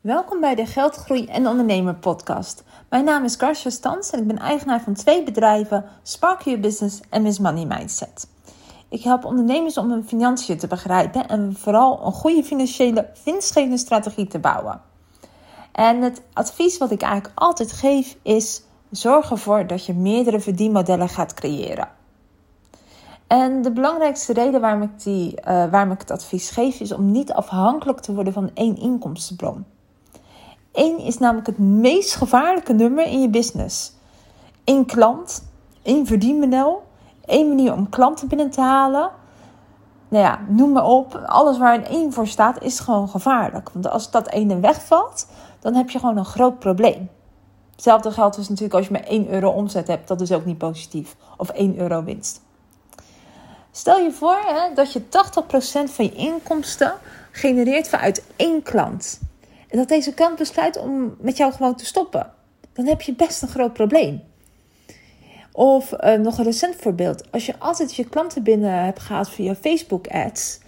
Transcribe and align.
Welkom 0.00 0.40
bij 0.40 0.54
de 0.54 0.66
Geldgroei 0.66 1.26
en 1.26 1.46
Ondernemer 1.46 1.94
podcast. 1.94 2.64
Mijn 2.88 3.04
naam 3.04 3.24
is 3.24 3.36
Karsja 3.36 3.70
Stans 3.70 4.10
en 4.10 4.20
ik 4.20 4.26
ben 4.26 4.38
eigenaar 4.38 4.80
van 4.80 4.94
twee 4.94 5.22
bedrijven, 5.22 5.84
Spark 6.02 6.42
Your 6.42 6.60
Business 6.60 7.00
en 7.10 7.22
Miss 7.22 7.38
Money 7.38 7.66
Mindset. 7.66 8.28
Ik 8.88 9.02
help 9.02 9.24
ondernemers 9.24 9.76
om 9.78 9.90
hun 9.90 10.04
financiën 10.04 10.58
te 10.58 10.66
begrijpen 10.66 11.28
en 11.28 11.56
vooral 11.56 12.06
een 12.06 12.12
goede 12.12 12.44
financiële 12.44 13.08
winstgevende 13.24 13.78
strategie 13.78 14.26
te 14.26 14.38
bouwen. 14.38 14.80
En 15.72 16.02
het 16.02 16.22
advies 16.32 16.78
wat 16.78 16.90
ik 16.90 17.02
eigenlijk 17.02 17.38
altijd 17.38 17.72
geef 17.72 18.16
is: 18.22 18.62
zorg 18.90 19.30
ervoor 19.30 19.66
dat 19.66 19.86
je 19.86 19.94
meerdere 19.94 20.40
verdienmodellen 20.40 21.08
gaat 21.08 21.34
creëren. 21.34 21.88
En 23.26 23.62
de 23.62 23.72
belangrijkste 23.72 24.32
reden 24.32 24.60
waarom 24.60 24.82
ik, 24.82 25.02
die, 25.02 25.40
uh, 25.40 25.44
waarom 25.70 25.92
ik 25.92 26.00
het 26.00 26.10
advies 26.10 26.50
geef 26.50 26.80
is 26.80 26.92
om 26.92 27.10
niet 27.10 27.32
afhankelijk 27.32 28.00
te 28.00 28.14
worden 28.14 28.32
van 28.32 28.50
één 28.54 28.76
inkomstenbron. 28.76 29.64
Eén 30.72 30.98
is 30.98 31.18
namelijk 31.18 31.46
het 31.46 31.58
meest 31.58 32.14
gevaarlijke 32.14 32.72
nummer 32.72 33.06
in 33.06 33.20
je 33.20 33.28
business. 33.28 33.92
Eén 34.64 34.86
klant, 34.86 35.44
één 35.82 36.06
verdienmodel, 36.06 36.82
één 37.24 37.48
manier 37.48 37.72
om 37.72 37.88
klanten 37.88 38.28
binnen 38.28 38.50
te 38.50 38.60
halen. 38.60 39.10
Nou 40.08 40.24
ja, 40.24 40.40
noem 40.48 40.72
maar 40.72 40.86
op. 40.86 41.22
Alles 41.26 41.58
waar 41.58 41.74
een 41.74 41.86
één 41.86 42.12
voor 42.12 42.26
staat 42.26 42.62
is 42.62 42.80
gewoon 42.80 43.08
gevaarlijk. 43.08 43.70
Want 43.72 43.88
als 43.88 44.10
dat 44.10 44.28
ene 44.28 44.60
wegvalt, 44.60 45.26
dan 45.60 45.74
heb 45.74 45.90
je 45.90 45.98
gewoon 45.98 46.16
een 46.16 46.24
groot 46.24 46.58
probleem. 46.58 47.10
Hetzelfde 47.72 48.10
geldt 48.10 48.36
dus 48.36 48.48
natuurlijk 48.48 48.74
als 48.74 48.86
je 48.86 48.92
maar 48.92 49.02
1 49.02 49.28
euro 49.28 49.50
omzet 49.50 49.86
hebt. 49.86 50.08
Dat 50.08 50.20
is 50.20 50.32
ook 50.32 50.44
niet 50.44 50.58
positief. 50.58 51.16
Of 51.36 51.48
1 51.48 51.78
euro 51.78 52.04
winst. 52.04 52.40
Stel 53.70 53.98
je 53.98 54.12
voor 54.12 54.38
hè, 54.46 54.74
dat 54.74 54.92
je 54.92 55.02
80% 55.02 55.04
van 55.90 56.04
je 56.04 56.12
inkomsten 56.12 56.92
genereert 57.30 57.88
vanuit 57.88 58.24
één 58.36 58.62
klant. 58.62 59.20
Dat 59.70 59.88
deze 59.88 60.14
klant 60.14 60.36
besluit 60.36 60.78
om 60.78 61.16
met 61.20 61.36
jou 61.36 61.52
gewoon 61.52 61.74
te 61.74 61.86
stoppen. 61.86 62.32
Dan 62.72 62.86
heb 62.86 63.02
je 63.02 63.14
best 63.14 63.42
een 63.42 63.48
groot 63.48 63.72
probleem. 63.72 64.22
Of 65.52 65.92
uh, 65.92 66.14
nog 66.14 66.38
een 66.38 66.44
recent 66.44 66.76
voorbeeld. 66.76 67.32
Als 67.32 67.46
je 67.46 67.54
altijd 67.58 67.94
je 67.94 68.08
klanten 68.08 68.42
binnen 68.42 68.84
hebt 68.84 69.00
gehaald 69.00 69.28
via 69.28 69.54
Facebook 69.54 70.06
ads. 70.06 70.60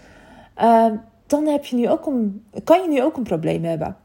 Uh, 0.59 0.87
dan 1.27 1.47
heb 1.47 1.65
je 1.65 1.77
nu 1.77 1.89
ook 1.89 2.07
een, 2.07 2.45
kan 2.65 2.83
je 2.83 2.89
nu 2.89 3.03
ook 3.03 3.17
een 3.17 3.23
probleem 3.23 3.65
hebben. 3.65 3.97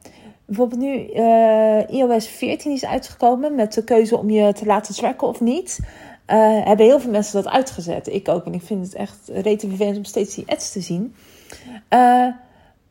Bijvoorbeeld 0.45 0.81
nu 0.81 1.09
uh, 1.13 1.89
iOS 1.89 2.27
14 2.27 2.71
is 2.71 2.85
uitgekomen 2.85 3.55
met 3.55 3.73
de 3.73 3.83
keuze 3.83 4.17
om 4.17 4.29
je 4.29 4.53
te 4.53 4.65
laten 4.65 4.95
tracken 4.95 5.27
of 5.27 5.41
niet. 5.41 5.79
hebben 6.25 6.85
heel 6.85 6.99
veel 6.99 7.11
mensen 7.11 7.43
dat 7.43 7.53
uitgezet. 7.53 8.07
Ik 8.07 8.27
ook. 8.27 8.45
En 8.45 8.53
ik 8.53 8.61
vind 8.61 8.85
het 8.85 8.95
echt 8.95 9.29
rete 9.33 9.67
om 9.79 10.03
steeds 10.03 10.35
die 10.35 10.47
ads 10.47 10.71
te 10.71 10.81
zien. 10.81 11.15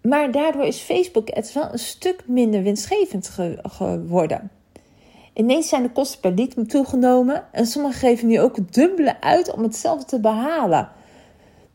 Maar 0.08 0.30
daardoor 0.30 0.64
is 0.64 0.78
Facebook 0.78 1.30
ads 1.30 1.52
wel 1.52 1.68
een 1.72 1.78
stuk 1.78 2.22
minder 2.26 2.62
winstgevend 2.62 3.30
geworden. 3.62 4.50
Ineens 5.32 5.68
zijn 5.68 5.82
de 5.82 5.90
kosten 5.90 6.20
per 6.20 6.32
lead 6.34 6.68
toegenomen 6.68 7.44
en 7.52 7.66
sommigen 7.66 7.98
geven 7.98 8.28
nu 8.28 8.40
ook 8.40 8.56
het 8.56 8.74
dubbele 8.74 9.20
uit 9.20 9.52
om 9.52 9.62
hetzelfde 9.62 10.04
te 10.04 10.20
behalen. 10.20 10.88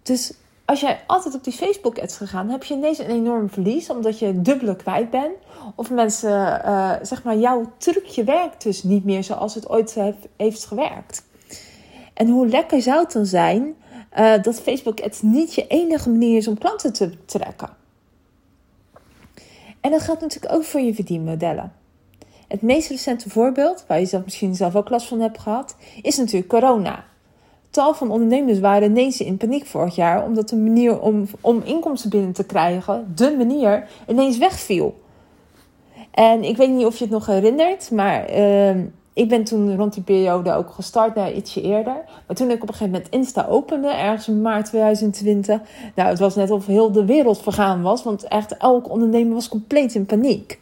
Dus 0.04 0.34
als 0.66 0.80
jij 0.80 1.00
altijd 1.08 1.36
op 1.36 1.44
die 1.44 1.54
Facebook 1.54 2.00
ads 2.00 2.18
gegaan, 2.18 2.50
heb 2.50 2.64
je 2.64 2.74
ineens 2.74 3.00
een 3.00 3.10
enorm 3.10 3.50
verlies 3.50 3.90
omdat 3.90 4.20
je 4.20 4.42
dubbele 4.42 4.76
kwijt 4.76 5.10
bent. 5.10 5.36
Of 5.76 5.90
mensen, 5.90 6.62
uh, 6.66 6.94
zeg 7.02 7.24
maar, 7.24 7.38
jouw 7.38 7.72
trucje 7.78 8.24
werkt 8.24 8.64
dus 8.64 8.84
niet 8.84 9.06
meer 9.06 9.24
zoals 9.24 9.56
het 9.56 9.70
ooit 9.70 9.96
heeft 10.38 10.66
gewerkt. 10.66 11.24
En 12.14 12.28
hoe 12.28 12.48
lekker 12.48 12.82
zou 12.82 13.00
het 13.00 13.12
dan 13.12 13.26
zijn 13.26 13.76
uh, 14.20 14.34
dat 14.42 14.62
Facebook 14.62 15.02
ads 15.02 15.22
niet 15.22 15.54
je 15.54 15.68
enige 15.68 16.10
manier 16.10 16.38
is 16.38 16.48
om 16.48 16.58
klanten 16.58 16.94
te 16.94 17.26
trekken? 17.26 17.80
En 19.82 19.92
dat 19.92 20.02
geldt 20.02 20.22
natuurlijk 20.22 20.54
ook 20.54 20.64
voor 20.64 20.80
je 20.80 20.94
verdienmodellen. 20.94 21.74
Het 22.48 22.62
meest 22.62 22.90
recente 22.90 23.30
voorbeeld, 23.30 23.86
waar 23.88 24.00
je 24.00 24.06
zelf 24.06 24.24
misschien 24.24 24.56
zelf 24.56 24.76
ook 24.76 24.90
last 24.90 25.08
van 25.08 25.20
hebt 25.20 25.40
gehad, 25.40 25.76
is 26.02 26.18
natuurlijk 26.18 26.48
corona. 26.48 27.04
Tal 27.70 27.94
van 27.94 28.12
ondernemers 28.12 28.60
waren 28.60 28.90
ineens 28.90 29.22
in 29.22 29.38
paniek 29.38 29.66
vorig 29.66 29.96
jaar, 29.96 30.26
omdat 30.26 30.50
de 30.50 30.56
manier 30.56 31.00
om, 31.00 31.28
om 31.42 31.62
inkomsten 31.66 32.10
binnen 32.10 32.32
te 32.32 32.46
krijgen, 32.46 33.14
de 33.16 33.36
manier, 33.38 33.88
ineens 34.08 34.38
wegviel. 34.38 35.00
En 36.12 36.44
ik 36.44 36.58
weet 36.58 36.70
niet 36.70 36.86
of 36.86 36.98
je 36.98 37.04
het 37.04 37.14
nog 37.14 37.26
herinnert, 37.26 37.92
maar 37.92 38.38
uh, 38.38 38.76
ik 39.22 39.30
ben 39.30 39.44
toen 39.44 39.76
rond 39.76 39.94
die 39.94 40.04
periode 40.04 40.54
ook 40.54 40.72
gestart, 40.72 41.16
naar 41.16 41.34
ietsje 41.34 41.62
eerder. 41.62 42.04
Maar 42.28 42.36
toen 42.36 42.50
ik 42.50 42.62
op 42.62 42.68
een 42.68 42.74
gegeven 42.74 42.94
moment 42.94 43.14
Insta 43.14 43.46
opende, 43.46 43.88
ergens 43.88 44.28
in 44.28 44.42
maart 44.42 44.66
2020. 44.66 45.60
Nou, 45.96 46.10
het 46.10 46.20
was 46.20 46.36
net 46.36 46.52
of 46.52 46.66
heel 46.66 46.92
de 46.92 47.06
wereld 47.06 47.42
vergaan 47.42 47.82
was. 47.82 48.04
Want 48.04 48.24
echt 48.24 48.58
elk 48.58 48.90
ondernemer 48.90 49.34
was 49.34 49.50
compleet 49.50 49.96
in 49.96 50.06
paniek. 50.06 50.60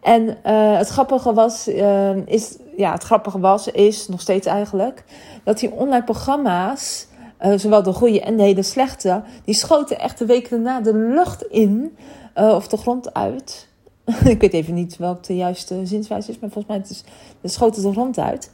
En 0.00 0.22
uh, 0.22 0.76
het 0.76 0.88
grappige 0.88 1.32
was, 1.32 1.68
uh, 1.68 2.26
is, 2.26 2.56
ja, 2.76 2.92
het 2.92 3.02
grappige 3.02 3.40
was, 3.40 3.68
is 3.68 4.08
nog 4.08 4.20
steeds 4.20 4.46
eigenlijk, 4.46 5.04
dat 5.44 5.58
die 5.58 5.72
online 5.72 6.04
programma's, 6.04 7.06
uh, 7.42 7.52
zowel 7.56 7.82
de 7.82 7.92
goede 7.92 8.20
en 8.20 8.36
de 8.36 8.42
hele 8.42 8.62
slechte, 8.62 9.22
die 9.44 9.54
schoten 9.54 9.98
echt 9.98 10.18
de 10.18 10.26
weken 10.26 10.50
daarna 10.50 10.80
de 10.80 10.94
lucht 10.94 11.42
in, 11.42 11.96
of 12.34 12.68
de 12.68 12.76
grond 12.76 13.14
uit. 13.14 13.67
ik 14.24 14.40
weet 14.40 14.52
even 14.52 14.74
niet 14.74 14.96
welke 14.96 15.26
de 15.26 15.36
juiste 15.36 15.86
zinswijze 15.86 16.30
is, 16.30 16.38
maar 16.38 16.50
volgens 16.50 16.74
mij 16.74 16.84
is 16.88 17.04
de 17.40 17.48
schoten 17.48 17.82
de 17.82 17.92
grond 17.92 18.18
uit. 18.18 18.50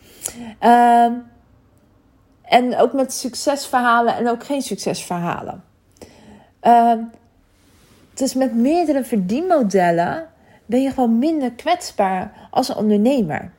Uh, 0.62 1.12
en 2.42 2.76
ook 2.76 2.92
met 2.92 3.12
succesverhalen 3.12 4.16
en 4.16 4.28
ook 4.28 4.44
geen 4.44 4.62
succesverhalen. 4.62 5.64
Uh, 6.62 6.92
dus 8.14 8.34
met 8.34 8.54
meerdere 8.54 9.04
verdienmodellen 9.04 10.26
ben 10.66 10.82
je 10.82 10.90
gewoon 10.90 11.18
minder 11.18 11.52
kwetsbaar 11.52 12.48
als 12.50 12.68
een 12.68 12.76
ondernemer. 12.76 13.52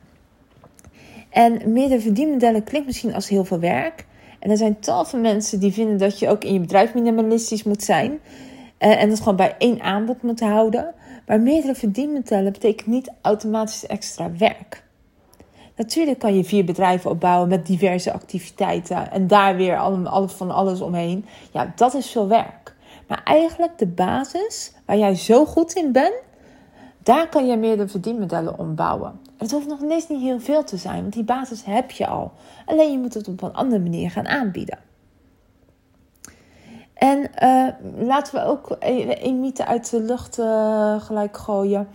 En 1.30 1.72
meerdere 1.72 2.00
verdienmodellen 2.00 2.64
klinkt 2.64 2.86
misschien 2.86 3.14
als 3.14 3.28
heel 3.28 3.44
veel 3.44 3.60
werk. 3.60 4.06
En 4.38 4.50
er 4.50 4.56
zijn 4.56 4.80
tal 4.80 5.04
van 5.04 5.20
mensen 5.20 5.60
die 5.60 5.72
vinden 5.72 5.98
dat 5.98 6.18
je 6.18 6.28
ook 6.28 6.44
in 6.44 6.52
je 6.52 6.60
bedrijf 6.60 6.94
minimalistisch 6.94 7.62
moet 7.62 7.82
zijn. 7.82 8.10
Uh, 8.10 9.02
en 9.02 9.08
dat 9.08 9.18
gewoon 9.18 9.36
bij 9.36 9.54
één 9.58 9.80
aanbod 9.80 10.22
moet 10.22 10.40
houden. 10.40 10.94
Maar 11.26 11.40
meerdere 11.40 11.74
verdienmodellen 11.74 12.52
betekent 12.52 12.86
niet 12.86 13.12
automatisch 13.20 13.86
extra 13.86 14.30
werk. 14.38 14.84
Natuurlijk 15.76 16.18
kan 16.18 16.36
je 16.36 16.44
vier 16.44 16.64
bedrijven 16.64 17.10
opbouwen 17.10 17.48
met 17.48 17.66
diverse 17.66 18.12
activiteiten 18.12 19.10
en 19.10 19.26
daar 19.26 19.56
weer 19.56 19.78
van 20.26 20.50
alles 20.50 20.80
omheen. 20.80 21.24
Ja, 21.52 21.72
dat 21.76 21.94
is 21.94 22.10
veel 22.10 22.28
werk. 22.28 22.74
Maar 23.08 23.20
eigenlijk 23.24 23.78
de 23.78 23.86
basis 23.86 24.72
waar 24.86 24.98
jij 24.98 25.14
zo 25.14 25.44
goed 25.44 25.72
in 25.72 25.92
bent, 25.92 26.14
daar 27.02 27.28
kan 27.28 27.46
je 27.46 27.56
meerdere 27.56 27.88
verdienmodellen 27.88 28.58
ombouwen. 28.58 29.20
Het 29.38 29.50
hoeft 29.50 29.66
nog 29.66 29.80
ineens 29.80 30.08
niet 30.08 30.20
heel 30.20 30.40
veel 30.40 30.64
te 30.64 30.76
zijn, 30.76 31.00
want 31.00 31.12
die 31.12 31.24
basis 31.24 31.64
heb 31.64 31.90
je 31.90 32.06
al. 32.06 32.32
Alleen 32.64 32.92
je 32.92 32.98
moet 32.98 33.14
het 33.14 33.28
op 33.28 33.42
een 33.42 33.54
andere 33.54 33.82
manier 33.82 34.10
gaan 34.10 34.28
aanbieden. 34.28 34.78
En 36.96 37.30
uh, 37.42 37.68
laten 38.06 38.34
we 38.34 38.44
ook 38.44 38.76
een 38.78 39.40
mythe 39.40 39.66
uit 39.66 39.90
de 39.90 40.00
lucht 40.00 40.38
uh, 40.38 41.00
gelijk 41.00 41.36
gooien. 41.36 41.88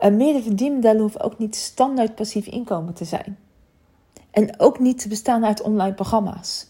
Uh, 0.00 0.42
verdienmodellen 0.42 1.00
hoeven 1.00 1.20
ook 1.20 1.38
niet 1.38 1.56
standaard 1.56 2.14
passief 2.14 2.46
inkomen 2.46 2.94
te 2.94 3.04
zijn. 3.04 3.38
En 4.30 4.60
ook 4.60 4.78
niet 4.78 5.00
te 5.00 5.08
bestaan 5.08 5.44
uit 5.44 5.62
online 5.62 5.94
programma's. 5.94 6.66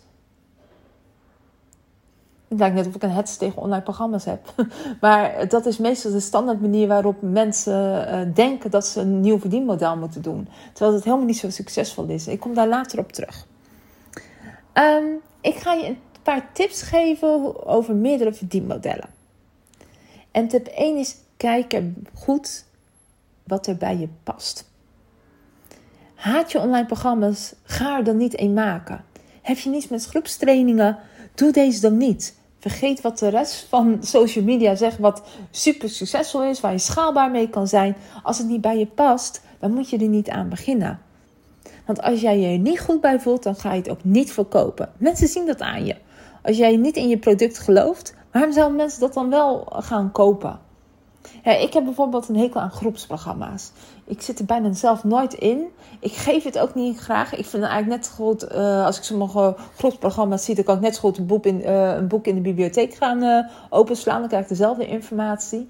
Het 2.49 2.59
lijkt 2.59 2.75
net 2.75 2.87
of 2.87 2.95
ik 2.95 3.03
een 3.03 3.11
hets 3.11 3.37
tegen 3.37 3.63
online 3.63 3.83
programma's 3.83 4.25
heb. 4.25 4.55
Maar 5.01 5.49
dat 5.49 5.67
is 5.67 5.79
meestal 5.79 6.11
de 6.11 6.21
standaard 6.21 6.61
manier 6.61 6.89
waarop 6.89 7.17
mensen 7.21 8.35
denken 8.35 8.71
dat 8.71 8.87
ze 8.87 9.01
een 9.01 9.21
nieuw 9.21 9.39
verdienmodel 9.39 9.97
moeten 9.97 10.23
doen. 10.23 10.49
Terwijl 10.73 10.95
het 10.97 11.05
helemaal 11.05 11.27
niet 11.27 11.39
zo 11.39 11.51
succesvol 11.51 12.05
is. 12.05 12.27
Ik 12.27 12.41
kom 12.41 12.55
daar 12.55 12.69
later 12.69 12.99
op 12.99 13.13
terug. 13.13 13.47
Um, 14.75 15.21
ik 15.41 15.55
ga 15.55 15.73
je 15.73 15.97
paar 16.23 16.53
tips 16.53 16.83
geven 16.83 17.67
over 17.67 17.95
meerdere 17.95 18.33
verdienmodellen. 18.33 19.09
En 20.31 20.49
tip 20.49 20.67
1 20.67 20.97
is: 20.97 21.17
kijk 21.37 21.73
er 21.73 21.93
goed 22.15 22.65
wat 23.43 23.67
er 23.67 23.77
bij 23.77 23.97
je 23.97 24.09
past. 24.23 24.71
Haat 26.15 26.53
je 26.53 26.59
online 26.59 26.87
programma's? 26.87 27.55
Ga 27.63 27.97
er 27.97 28.05
dan 28.05 28.17
niet 28.17 28.41
een 28.41 28.53
maken. 28.53 29.05
Heb 29.43 29.59
je 29.59 29.71
niets 29.71 29.89
met 29.89 30.05
groepstrainingen? 30.05 30.99
Doe 31.35 31.53
deze 31.53 31.81
dan 31.81 31.97
niet. 31.97 32.35
Vergeet 32.59 33.01
wat 33.01 33.19
de 33.19 33.29
rest 33.29 33.67
van 33.69 33.99
social 34.01 34.45
media 34.45 34.75
zegt, 34.75 34.99
wat 34.99 35.23
super 35.51 35.89
succesvol 35.91 36.45
is, 36.45 36.61
waar 36.61 36.73
je 36.73 36.79
schaalbaar 36.79 37.31
mee 37.31 37.49
kan 37.49 37.69
zijn. 37.69 37.97
Als 38.23 38.39
het 38.39 38.47
niet 38.47 38.61
bij 38.61 38.79
je 38.79 38.87
past, 38.87 39.43
dan 39.59 39.73
moet 39.73 39.91
je 39.91 39.99
er 39.99 40.09
niet 40.09 40.29
aan 40.29 40.49
beginnen. 40.49 41.01
Want 41.87 42.03
als 42.03 42.21
jij 42.21 42.39
je 42.39 42.47
er 42.47 42.59
niet 42.59 42.81
goed 42.81 43.01
bij 43.01 43.21
voelt, 43.21 43.43
dan 43.43 43.57
ga 43.57 43.73
je 43.73 43.79
het 43.79 43.91
ook 43.91 44.05
niet 44.05 44.33
verkopen. 44.33 44.93
Mensen 44.97 45.29
zien 45.29 45.47
dat 45.47 45.61
aan 45.61 45.85
je. 45.85 45.97
Als 46.43 46.57
jij 46.57 46.77
niet 46.77 46.97
in 46.97 47.09
je 47.09 47.19
product 47.19 47.59
gelooft, 47.59 48.15
waarom 48.33 48.53
zouden 48.53 48.77
mensen 48.77 49.01
dat 49.01 49.15
dan 49.15 49.31
wel 49.31 49.67
gaan 49.71 50.13
kopen? 50.13 50.61
Ik 51.43 51.73
heb 51.73 51.85
bijvoorbeeld 51.85 52.29
een 52.29 52.37
hekel 52.37 52.61
aan 52.61 52.71
groepsprogramma's. 52.71 53.73
Ik 54.05 54.23
zit 54.23 54.39
er 54.39 54.45
bijna 54.45 54.73
zelf 54.73 55.05
nooit 55.05 55.35
in. 55.35 55.67
Ik 56.01 56.13
geef 56.13 56.45
het 56.45 56.59
ook 56.59 56.75
niet 56.75 56.99
graag. 56.99 57.35
Ik 57.35 57.47
vind 57.47 57.63
eigenlijk 57.63 57.97
net 57.97 58.07
zo 58.07 58.13
goed, 58.25 58.53
uh, 58.53 58.85
als 58.85 58.97
ik 58.97 59.03
sommige 59.03 59.57
groepsprogramma's 59.77 60.45
zie, 60.45 60.55
dan 60.55 60.65
kan 60.65 60.75
ik 60.75 60.81
net 60.81 60.95
zo 60.95 61.01
goed 61.01 61.19
een 61.19 61.27
boek 61.27 61.47
in, 61.47 61.61
uh, 61.61 61.95
een 61.95 62.09
boek 62.09 62.27
in 62.27 62.35
de 62.35 62.41
bibliotheek 62.41 62.95
gaan 62.95 63.23
uh, 63.23 63.47
openslaan. 63.71 64.19
Dan 64.19 64.29
krijg 64.29 64.43
ik 64.43 64.49
dezelfde 64.49 64.87
informatie. 64.87 65.69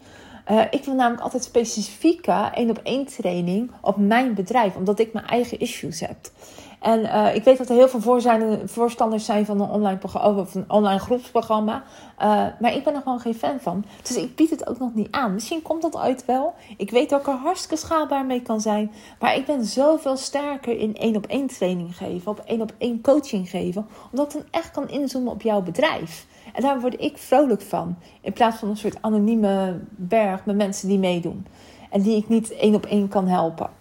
Ik 0.70 0.84
wil 0.84 0.94
namelijk 0.94 1.22
altijd 1.22 1.44
specifieke 1.44 2.50
één 2.54 2.70
op 2.70 2.80
één 2.82 3.06
training 3.06 3.70
op 3.80 3.96
mijn 3.96 4.34
bedrijf, 4.34 4.76
omdat 4.76 4.98
ik 4.98 5.12
mijn 5.12 5.26
eigen 5.26 5.58
issues 5.58 6.00
heb. 6.00 6.16
En 6.82 7.00
uh, 7.00 7.34
ik 7.34 7.44
weet 7.44 7.58
dat 7.58 7.68
er 7.68 7.74
heel 7.74 7.88
veel 7.88 8.26
voorstanders 8.64 9.24
zijn 9.24 9.46
van 9.46 9.60
een 9.60 9.68
online, 9.68 9.98
online 10.68 10.98
groepsprogramma. 10.98 11.82
Uh, 12.18 12.46
maar 12.60 12.74
ik 12.74 12.84
ben 12.84 12.94
er 12.94 13.02
gewoon 13.02 13.20
geen 13.20 13.34
fan 13.34 13.60
van. 13.60 13.84
Dus 14.02 14.16
ik 14.16 14.36
bied 14.36 14.50
het 14.50 14.68
ook 14.68 14.78
nog 14.78 14.94
niet 14.94 15.10
aan. 15.10 15.34
Misschien 15.34 15.62
komt 15.62 15.82
dat 15.82 15.96
ooit 15.96 16.24
wel. 16.24 16.54
Ik 16.76 16.90
weet 16.90 17.10
dat 17.10 17.20
ik 17.20 17.26
er 17.26 17.32
hartstikke 17.32 17.76
schaalbaar 17.76 18.24
mee 18.24 18.42
kan 18.42 18.60
zijn. 18.60 18.92
Maar 19.20 19.36
ik 19.36 19.46
ben 19.46 19.64
zoveel 19.64 20.16
sterker 20.16 20.78
in 20.78 20.96
één 20.96 21.16
op 21.16 21.26
één 21.26 21.46
training 21.46 21.96
geven. 21.96 22.30
Op 22.30 22.42
één 22.46 22.60
op 22.60 22.72
één 22.78 23.00
coaching 23.00 23.50
geven. 23.50 23.86
Omdat 24.10 24.26
ik 24.26 24.32
dan 24.32 24.48
echt 24.50 24.70
kan 24.70 24.88
inzoomen 24.88 25.32
op 25.32 25.42
jouw 25.42 25.62
bedrijf. 25.62 26.26
En 26.52 26.62
daar 26.62 26.80
word 26.80 27.00
ik 27.00 27.18
vrolijk 27.18 27.62
van. 27.62 27.96
In 28.20 28.32
plaats 28.32 28.56
van 28.56 28.68
een 28.68 28.76
soort 28.76 28.98
anonieme 29.00 29.80
berg 29.88 30.44
met 30.44 30.56
mensen 30.56 30.88
die 30.88 30.98
meedoen. 30.98 31.46
En 31.90 32.02
die 32.02 32.16
ik 32.16 32.28
niet 32.28 32.52
één 32.52 32.74
op 32.74 32.86
één 32.86 33.08
kan 33.08 33.28
helpen. 33.28 33.80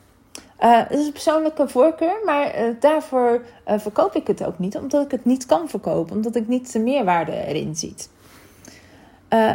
Uh, 0.62 0.78
het 0.78 1.00
is 1.00 1.06
een 1.06 1.12
persoonlijke 1.12 1.68
voorkeur, 1.68 2.22
maar 2.26 2.60
uh, 2.60 2.76
daarvoor 2.80 3.46
uh, 3.68 3.80
verkoop 3.80 4.16
ik 4.16 4.28
het 4.28 4.46
ook 4.46 4.60
niet. 4.60 4.78
Omdat 4.78 5.06
ik 5.06 5.12
het 5.12 5.26
niet 5.26 5.46
kan 5.46 5.70
verkopen. 5.70 6.16
Omdat 6.16 6.36
ik 6.36 6.48
niet 6.48 6.74
de 6.74 6.80
meerwaarde 6.80 7.32
erin 7.32 7.76
zie. 7.76 7.96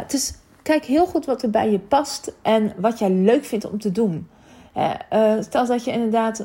dus 0.07 0.33
kijk 0.61 0.85
heel 0.85 1.05
goed 1.05 1.25
wat 1.25 1.43
er 1.43 1.49
bij 1.49 1.71
je 1.71 1.79
past. 1.79 2.33
En 2.41 2.73
wat 2.77 2.99
jij 2.99 3.09
leuk 3.09 3.45
vindt 3.45 3.69
om 3.69 3.79
te 3.79 3.91
doen. 3.91 4.29
stel 5.39 5.65
dat 5.65 5.83
je 5.83 5.91
inderdaad 5.91 6.39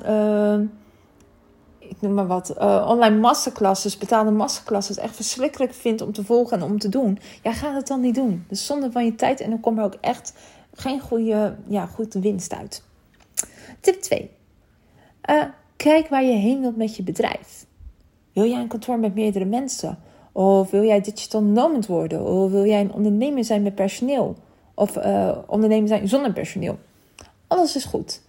ik 1.79 2.01
noem 2.01 2.15
maar 2.15 2.27
wat, 2.27 2.57
online 2.87 3.19
masterclasses, 3.19 3.99
betaalde 3.99 4.31
masterclasses 4.31 4.97
echt 4.97 5.17
verschrikkelijk 5.17 5.75
vindt 5.75 6.01
om 6.01 6.13
te 6.13 6.25
volgen 6.25 6.57
en 6.57 6.65
om 6.65 6.79
te 6.79 6.89
doen. 6.89 7.19
Ja, 7.43 7.53
ga 7.53 7.75
het 7.75 7.87
dan 7.87 8.01
niet 8.01 8.15
doen. 8.15 8.45
Dus 8.49 8.67
zonde 8.67 8.93
van 8.93 9.05
je 9.05 9.15
tijd 9.15 9.41
en 9.41 9.51
dan 9.51 9.61
komt 9.61 9.79
er 9.79 9.85
ook 9.85 9.97
echt 10.01 10.33
geen 10.75 11.01
goede, 11.01 11.57
ja, 11.67 11.87
goede 11.87 12.21
winst 12.21 12.55
uit. 12.55 12.83
Tip 13.81 14.01
2. 14.01 14.31
Eh, 15.23 15.43
kijk 15.77 16.09
waar 16.09 16.25
je 16.25 16.33
heen 16.33 16.61
wilt 16.61 16.77
met 16.77 16.97
je 16.97 17.03
bedrijf. 17.03 17.67
Wil 18.33 18.45
jij 18.45 18.61
een 18.61 18.69
kantoor 18.69 18.99
met 18.99 19.15
meerdere 19.15 19.45
mensen? 19.45 19.99
Of 20.33 20.71
wil 20.71 20.83
jij 20.83 21.01
digital 21.01 21.43
nomad 21.43 21.87
worden? 21.87 22.25
Of 22.25 22.51
wil 22.51 22.67
jij 22.67 22.81
een 22.81 22.93
ondernemer 22.93 23.45
zijn 23.45 23.63
met 23.63 23.75
personeel? 23.75 24.37
Of 24.75 24.97
uh, 24.97 25.37
ondernemer 25.47 25.89
zijn 25.89 26.09
zonder 26.09 26.33
personeel? 26.33 26.79
Alles 27.47 27.77
is 27.77 27.85
goed. 27.85 28.23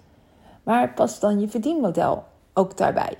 Maar 0.64 0.94
pas 0.94 1.20
dan 1.20 1.40
je 1.40 1.48
verdienmodel 1.48 2.24
ook 2.54 2.78
daarbij. 2.78 3.14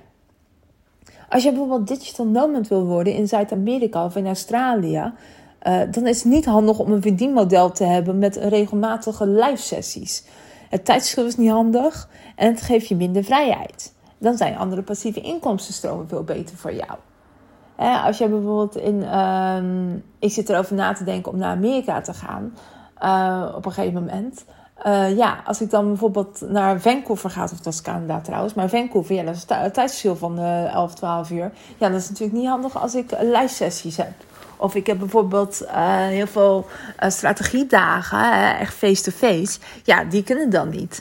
Als 1.28 1.42
je 1.42 1.50
bijvoorbeeld 1.50 1.88
digital 1.88 2.26
nomad 2.26 2.68
wil 2.68 2.84
worden 2.84 3.14
in 3.14 3.28
Zuid-Amerika 3.28 4.04
of 4.04 4.16
in 4.16 4.26
Australië, 4.26 5.12
uh, 5.62 5.80
dan 5.90 6.06
is 6.06 6.22
het 6.22 6.32
niet 6.32 6.44
handig 6.44 6.78
om 6.78 6.92
een 6.92 7.02
verdienmodel 7.02 7.70
te 7.70 7.84
hebben 7.84 8.18
met 8.18 8.36
regelmatige 8.36 9.26
live 9.26 9.62
sessies. 9.62 10.24
Het 10.74 10.84
tijdschil 10.84 11.26
is 11.26 11.36
niet 11.36 11.50
handig 11.50 12.08
en 12.36 12.50
het 12.50 12.62
geeft 12.62 12.88
je 12.88 12.96
minder 12.96 13.24
vrijheid. 13.24 13.94
Dan 14.18 14.36
zijn 14.36 14.56
andere 14.56 14.82
passieve 14.82 15.20
inkomstenstromen 15.20 16.08
veel 16.08 16.24
beter 16.24 16.56
voor 16.56 16.72
jou. 16.72 16.98
als 18.04 18.18
je 18.18 18.28
bijvoorbeeld 18.28 18.76
in. 18.76 18.94
Uh, 18.94 19.96
ik 20.18 20.32
zit 20.32 20.48
erover 20.48 20.74
na 20.74 20.92
te 20.92 21.04
denken 21.04 21.32
om 21.32 21.38
naar 21.38 21.50
Amerika 21.50 22.00
te 22.00 22.14
gaan. 22.14 22.54
Uh, 23.02 23.52
op 23.54 23.66
een 23.66 23.72
gegeven 23.72 24.00
moment. 24.00 24.44
Uh, 24.86 25.16
ja, 25.16 25.42
als 25.44 25.60
ik 25.60 25.70
dan 25.70 25.86
bijvoorbeeld 25.86 26.40
naar 26.48 26.80
Vancouver 26.80 27.30
ga, 27.30 27.42
of 27.42 27.50
dat 27.50 27.72
is 27.72 27.82
Canada 27.82 28.20
trouwens, 28.20 28.54
maar 28.54 28.68
Vancouver, 28.68 29.14
ja, 29.14 29.22
dat 29.22 29.34
is 29.34 29.42
een 29.48 29.72
tijdsverschil 29.72 30.16
van 30.16 30.40
uh, 30.40 30.74
11, 30.74 30.94
12 30.94 31.30
uur. 31.30 31.52
Ja, 31.78 31.88
dat 31.88 32.00
is 32.00 32.08
natuurlijk 32.08 32.38
niet 32.38 32.48
handig 32.48 32.82
als 32.82 32.94
ik 32.94 33.10
live 33.20 33.54
sessies 33.54 33.96
heb. 33.96 34.12
Of 34.56 34.74
ik 34.74 34.86
heb 34.86 34.98
bijvoorbeeld 34.98 35.62
uh, 35.62 36.06
heel 36.06 36.26
veel 36.26 36.66
strategiedagen, 36.98 38.58
echt 38.58 38.74
face-to-face. 38.74 39.58
Ja, 39.82 40.04
die 40.04 40.22
kunnen 40.22 40.50
dan 40.50 40.68
niet. 40.68 41.00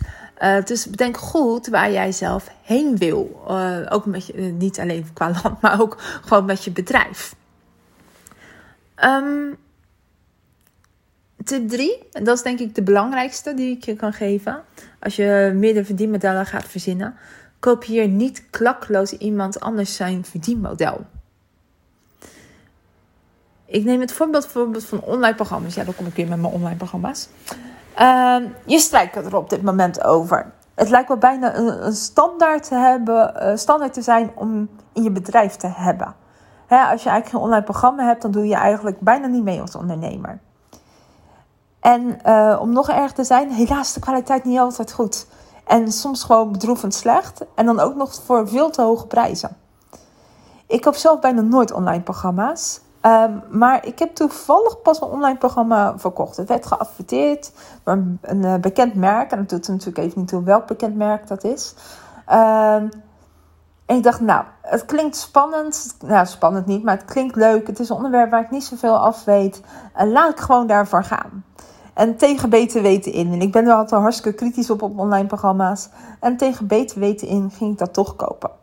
dus 0.66 0.90
bedenk 0.90 1.18
goed 1.18 1.68
waar 1.68 1.92
jij 1.92 2.12
zelf 2.12 2.50
heen 2.62 2.98
wil. 2.98 3.42
ook 3.90 4.06
met 4.06 4.26
je, 4.26 4.34
niet 4.34 4.80
alleen 4.80 5.08
qua 5.14 5.32
land, 5.44 5.62
maar 5.62 5.82
ook 5.82 5.98
gewoon 6.00 6.46
met 6.46 6.64
je 6.64 6.72
bedrijf. 6.72 7.36
Um, 9.04 9.58
Tip 11.44 11.70
3, 11.70 11.98
en 12.12 12.24
dat 12.24 12.38
is 12.38 12.44
denk 12.44 12.60
ik 12.60 12.76
de 12.76 12.84
belangrijkste 12.84 13.54
die 13.54 13.76
ik 13.76 13.84
je 13.84 13.96
kan 13.96 14.14
geven. 14.14 14.64
Als 15.00 15.16
je 15.16 15.52
meerdere 15.56 15.86
verdienmodellen 15.86 16.46
gaat 16.46 16.68
verzinnen, 16.68 17.16
kopieer 17.60 18.08
niet 18.08 18.44
klakloos 18.50 19.12
iemand 19.12 19.60
anders 19.60 19.96
zijn 19.96 20.26
verdienmodel. 20.26 21.06
Ik 23.74 23.84
neem 23.84 24.00
het 24.00 24.12
voorbeeld, 24.12 24.48
voorbeeld 24.48 24.86
van 24.86 25.02
online 25.02 25.36
programma's. 25.36 25.76
Ja, 25.76 25.84
dan 25.84 25.96
kom 25.96 26.06
ik 26.06 26.16
weer 26.16 26.28
met 26.28 26.42
mijn 26.42 26.54
online 26.54 26.76
programma's. 26.76 27.30
Uh, 28.00 28.36
je 28.66 28.80
strijkt 28.80 29.16
er 29.16 29.36
op 29.36 29.50
dit 29.50 29.64
moment 29.64 30.04
over. 30.04 30.52
Het 30.76 30.90
lijkt 30.90 31.08
wel 31.08 31.18
bijna 31.18 31.56
een, 31.56 31.86
een 31.86 31.94
standaard 31.94 32.68
te 32.68 32.76
hebben, 32.76 33.34
uh, 33.36 33.52
standaard 33.56 33.94
te 33.94 34.02
zijn 34.02 34.32
om 34.36 34.70
in 34.94 35.04
je 35.04 35.12
bedrijf 35.12 35.56
te 35.56 35.68
hebben. 35.68 36.16
Hè, 36.68 36.78
als 36.78 37.04
je 37.04 37.10
eigenlijk 37.10 37.30
geen 37.30 37.42
online 37.42 37.64
programma 37.64 38.06
hebt, 38.06 38.22
dan 38.22 38.32
doe 38.32 38.48
je 38.48 38.56
eigenlijk 38.56 39.00
bijna 39.00 39.28
niet 39.28 39.44
mee 39.44 39.62
als 39.62 39.76
ondernemer. 39.76 40.40
En 41.80 42.20
uh, 42.26 42.58
om 42.62 42.74
nog 42.74 42.90
erger 42.90 43.14
te 43.14 43.24
zijn, 43.24 43.52
helaas 43.52 43.94
de 43.94 44.00
kwaliteit 44.00 44.44
niet 44.44 44.60
altijd 44.60 44.92
goed. 44.92 45.28
En 45.68 45.92
soms 45.92 46.24
gewoon 46.24 46.52
bedroevend 46.52 46.94
slecht. 46.94 47.46
En 47.56 47.66
dan 47.66 47.80
ook 47.80 47.96
nog 47.96 48.14
voor 48.14 48.48
veel 48.50 48.70
te 48.70 48.82
hoge 48.82 49.08
prijzen. 49.08 49.58
Ik 50.68 50.82
koop 50.82 50.96
zelf 50.96 51.20
bijna 51.20 51.42
nooit 51.42 51.72
online 51.72 52.02
programma's. 52.02 52.82
Um, 53.06 53.44
maar 53.50 53.86
ik 53.86 54.00
heb 54.00 54.16
toevallig 54.16 54.82
pas 54.82 55.02
een 55.02 55.08
online 55.08 55.38
programma 55.38 55.98
verkocht. 55.98 56.38
Het 56.38 56.48
werd 56.48 56.66
geadverteerd 56.66 57.52
door 57.84 57.94
een, 58.22 58.44
uh, 58.44 58.56
bekend 58.56 58.96
merk. 58.96 59.32
En 59.32 59.38
dat 59.38 59.50
doet 59.50 59.68
natuurlijk 59.68 59.98
even 59.98 60.20
niet 60.20 60.28
toe 60.28 60.44
welk 60.44 60.68
bekend 60.68 60.96
merk 60.96 61.28
dat 61.28 61.44
is. 61.44 61.76
Um, 62.32 62.90
en 63.86 63.96
ik 63.96 64.04
dacht, 64.04 64.20
nou, 64.20 64.44
het 64.62 64.86
klinkt 64.86 65.16
spannend. 65.16 65.96
Nou, 66.06 66.26
spannend 66.26 66.66
niet, 66.66 66.84
maar 66.84 66.98
het 66.98 67.06
klinkt 67.06 67.36
leuk. 67.36 67.68
Het 67.68 67.80
is 67.80 67.90
een 67.90 67.96
onderwerp 67.96 68.32
waar 68.32 68.44
ik 68.44 68.52
niet 68.52 68.64
zoveel 68.64 68.98
af 68.98 69.24
weet. 69.24 69.62
En 69.94 70.12
laat 70.12 70.32
ik 70.32 70.40
gewoon 70.40 70.68
daarvoor 70.68 71.04
gaan. 71.04 71.46
En 71.94 72.18
tegen 72.18 72.50
beter 72.50 72.82
weten 72.82 73.12
in. 73.12 73.32
En 73.34 73.42
ik 73.42 73.52
ben 73.52 73.66
er 73.66 73.74
altijd 73.74 74.02
hartstikke 74.02 74.38
kritisch 74.38 74.70
op 74.70 74.82
op 74.82 75.00
online 75.00 75.28
programma's. 75.28 75.90
En 76.20 76.38
tegen 76.38 76.68
beter 76.68 77.00
weten 77.00 77.28
in 77.28 77.52
ging 77.52 77.72
ik 77.72 77.78
dat 77.78 77.94
toch 77.94 78.16
kopen. 78.16 78.63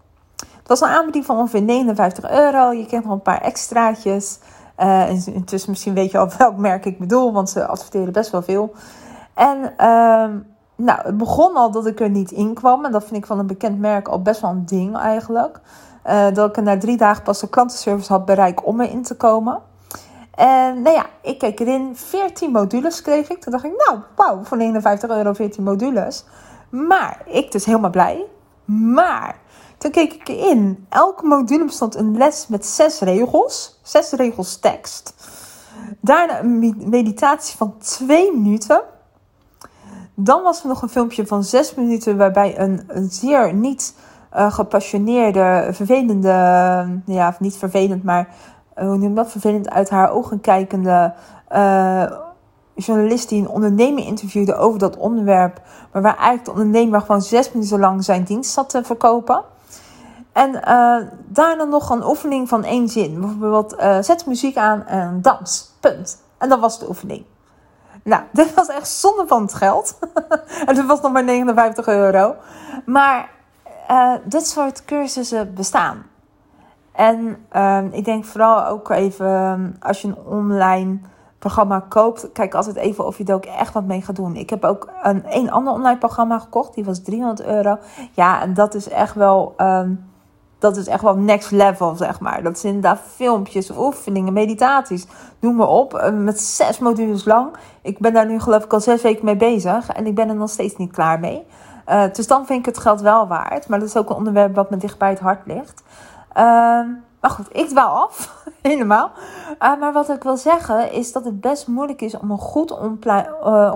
Het 0.70 0.78
was 0.78 0.88
een 0.88 0.96
aanbieding 0.96 1.24
van 1.24 1.36
ongeveer 1.36 1.62
59 1.62 2.30
euro. 2.30 2.72
Je 2.72 2.86
kent 2.86 3.04
nog 3.04 3.12
een 3.12 3.22
paar 3.22 3.40
extraatjes. 3.40 4.38
Uh, 4.78 5.26
intussen 5.26 5.70
misschien 5.70 5.94
weet 5.94 6.10
je 6.10 6.18
al 6.18 6.28
welk 6.38 6.56
merk 6.56 6.84
ik 6.84 6.98
bedoel, 6.98 7.32
want 7.32 7.50
ze 7.50 7.66
adverteren 7.66 8.12
best 8.12 8.30
wel 8.30 8.42
veel. 8.42 8.72
En 9.34 9.58
uh, 9.62 10.40
nou, 10.76 11.00
het 11.02 11.16
begon 11.16 11.54
al 11.54 11.70
dat 11.70 11.86
ik 11.86 12.00
er 12.00 12.10
niet 12.10 12.30
in 12.30 12.54
kwam. 12.54 12.84
En 12.84 12.92
dat 12.92 13.04
vind 13.04 13.16
ik 13.16 13.26
van 13.26 13.38
een 13.38 13.46
bekend 13.46 13.78
merk 13.78 14.08
al 14.08 14.22
best 14.22 14.40
wel 14.40 14.50
een 14.50 14.66
ding 14.66 14.96
eigenlijk. 14.96 15.60
Uh, 16.06 16.26
dat 16.32 16.48
ik 16.48 16.56
er 16.56 16.62
na 16.62 16.78
drie 16.78 16.96
dagen 16.96 17.22
pas 17.22 17.40
de 17.40 17.48
klantenservice 17.48 18.12
had 18.12 18.24
bereikt 18.24 18.62
om 18.62 18.80
erin 18.80 19.02
te 19.02 19.16
komen. 19.16 19.60
En 20.34 20.82
nou 20.82 20.96
ja, 20.96 21.06
ik 21.22 21.38
keek 21.38 21.60
erin. 21.60 21.96
14 21.96 22.50
modules 22.50 23.02
kreeg 23.02 23.30
ik. 23.30 23.40
Toen 23.40 23.52
dacht 23.52 23.64
ik, 23.64 23.84
nou, 23.86 24.00
wauw, 24.16 24.44
voor 24.44 24.56
59 24.56 25.10
euro 25.10 25.32
14 25.32 25.64
modules. 25.64 26.24
Maar, 26.68 27.22
ik 27.26 27.52
dus 27.52 27.64
helemaal 27.64 27.90
blij. 27.90 28.26
Maar, 28.64 29.36
toen 29.80 29.90
keek 29.90 30.12
ik 30.12 30.28
erin. 30.28 30.86
Elke 30.88 31.26
module 31.26 31.64
bestond 31.64 31.94
een 31.94 32.16
les 32.16 32.46
met 32.48 32.66
zes 32.66 33.00
regels. 33.00 33.80
Zes 33.82 34.10
regels 34.10 34.56
tekst. 34.56 35.14
Daarna 36.00 36.40
een 36.40 36.74
meditatie 36.88 37.56
van 37.56 37.78
twee 37.78 38.32
minuten. 38.32 38.82
Dan 40.14 40.42
was 40.42 40.62
er 40.62 40.68
nog 40.68 40.82
een 40.82 40.88
filmpje 40.88 41.26
van 41.26 41.44
zes 41.44 41.74
minuten 41.74 42.16
waarbij 42.16 42.58
een, 42.58 42.82
een 42.86 43.10
zeer 43.10 43.54
niet 43.54 43.94
uh, 44.36 44.52
gepassioneerde, 44.52 45.68
vervelende, 45.72 46.28
ja, 47.06 47.36
niet 47.38 47.56
vervelend, 47.56 48.02
maar 48.02 48.28
uh, 48.78 48.84
hoe 48.84 48.96
noem 48.96 49.14
dat, 49.14 49.30
vervelend 49.30 49.70
uit 49.70 49.90
haar 49.90 50.10
ogen 50.10 50.40
kijkende 50.40 51.14
journalist 52.74 53.28
die 53.28 53.40
een 53.40 53.48
ondernemer 53.48 54.06
interviewde 54.06 54.54
over 54.54 54.78
dat 54.78 54.96
onderwerp. 54.96 55.60
Maar 55.92 56.02
waar 56.02 56.16
eigenlijk 56.16 56.44
de 56.44 56.50
ondernemer 56.50 57.00
gewoon 57.00 57.22
zes 57.22 57.52
minuten 57.52 57.78
lang 57.78 58.04
zijn 58.04 58.24
dienst 58.24 58.52
zat 58.52 58.68
te 58.68 58.84
verkopen. 58.84 59.44
En 60.40 60.54
uh, 60.54 61.08
daarna 61.26 61.64
nog 61.64 61.90
een 61.90 62.04
oefening 62.04 62.48
van 62.48 62.64
één 62.64 62.88
zin. 62.88 63.20
Bijvoorbeeld, 63.20 63.76
zet 64.00 64.26
muziek 64.26 64.56
aan 64.56 64.86
en 64.86 65.22
dans. 65.22 65.76
Punt. 65.80 66.22
En 66.38 66.48
dat 66.48 66.60
was 66.60 66.78
de 66.78 66.88
oefening. 66.88 67.24
Nou, 68.04 68.22
dit 68.32 68.54
was 68.54 68.68
echt 68.68 68.88
zonde 68.88 69.24
van 69.26 69.42
het 69.42 69.54
geld. 69.54 69.98
en 70.66 70.74
dit 70.74 70.86
was 70.86 71.00
nog 71.00 71.12
maar 71.12 71.24
59 71.24 71.86
euro. 71.86 72.34
Maar 72.86 73.30
dit 74.24 74.46
soort 74.46 74.84
cursussen 74.84 75.54
bestaan. 75.54 76.02
En 76.92 77.36
uh, 77.52 77.82
ik 77.90 78.04
denk 78.04 78.24
vooral 78.24 78.66
ook 78.66 78.90
even 78.90 79.26
ehm, 79.26 79.70
als 79.80 80.02
je 80.02 80.08
een 80.08 80.18
online 80.26 80.98
programma 81.38 81.84
koopt, 81.88 82.32
kijk 82.32 82.54
altijd 82.54 82.76
even 82.76 83.06
of 83.06 83.18
je 83.18 83.24
er 83.24 83.34
ook 83.34 83.44
echt 83.44 83.72
wat 83.72 83.84
mee 83.84 84.02
gaat 84.02 84.16
doen. 84.16 84.36
Ik 84.36 84.50
heb 84.50 84.64
ook 84.64 84.88
een, 85.02 85.22
een 85.28 85.50
ander 85.50 85.72
online 85.72 85.98
programma 85.98 86.38
gekocht, 86.38 86.74
die 86.74 86.84
was 86.84 87.02
300 87.02 87.48
euro. 87.48 87.78
Ja, 88.12 88.40
en 88.40 88.54
dat 88.54 88.74
is 88.74 88.88
echt 88.88 89.14
wel. 89.14 89.54
Um, 89.58 90.09
dat 90.60 90.76
is 90.76 90.86
echt 90.86 91.02
wel 91.02 91.16
next 91.16 91.50
level, 91.50 91.94
zeg 91.94 92.20
maar. 92.20 92.42
Dat 92.42 92.58
zijn 92.58 92.74
inderdaad 92.74 93.00
filmpjes, 93.14 93.70
oefeningen, 93.70 94.32
meditaties, 94.32 95.06
noem 95.38 95.56
maar 95.56 95.68
op. 95.68 95.94
Eh, 95.94 96.12
met 96.12 96.40
zes 96.40 96.78
modules 96.78 97.24
lang. 97.24 97.52
Ik 97.82 97.98
ben 97.98 98.12
daar 98.12 98.26
nu 98.26 98.40
geloof 98.40 98.64
ik 98.64 98.72
al 98.72 98.80
zes 98.80 99.02
weken 99.02 99.24
mee 99.24 99.36
bezig. 99.36 99.88
En 99.88 100.06
ik 100.06 100.14
ben 100.14 100.28
er 100.28 100.34
nog 100.34 100.50
steeds 100.50 100.76
niet 100.76 100.92
klaar 100.92 101.20
mee. 101.20 101.46
Uh, 101.88 102.02
dus 102.12 102.26
dan 102.26 102.46
vind 102.46 102.58
ik 102.58 102.64
het 102.66 102.78
geld 102.78 103.00
wel 103.00 103.26
waard. 103.26 103.68
Maar 103.68 103.78
dat 103.78 103.88
is 103.88 103.96
ook 103.96 104.10
een 104.10 104.16
onderwerp 104.16 104.54
wat 104.54 104.70
me 104.70 104.76
dicht 104.76 104.98
bij 104.98 105.10
het 105.10 105.18
hart 105.18 105.46
ligt. 105.46 105.82
Uh, 106.36 106.44
maar 107.20 107.30
goed, 107.30 107.46
ik 107.52 107.68
dwaal 107.68 108.02
af. 108.02 108.44
Helemaal. 108.62 109.10
Uh, 109.62 109.80
maar 109.80 109.92
wat 109.92 110.08
ik 110.08 110.22
wil 110.22 110.36
zeggen 110.36 110.92
is 110.92 111.12
dat 111.12 111.24
het 111.24 111.40
best 111.40 111.66
moeilijk 111.66 112.02
is 112.02 112.18
om 112.18 112.30
een 112.30 112.38
goed, 112.38 112.74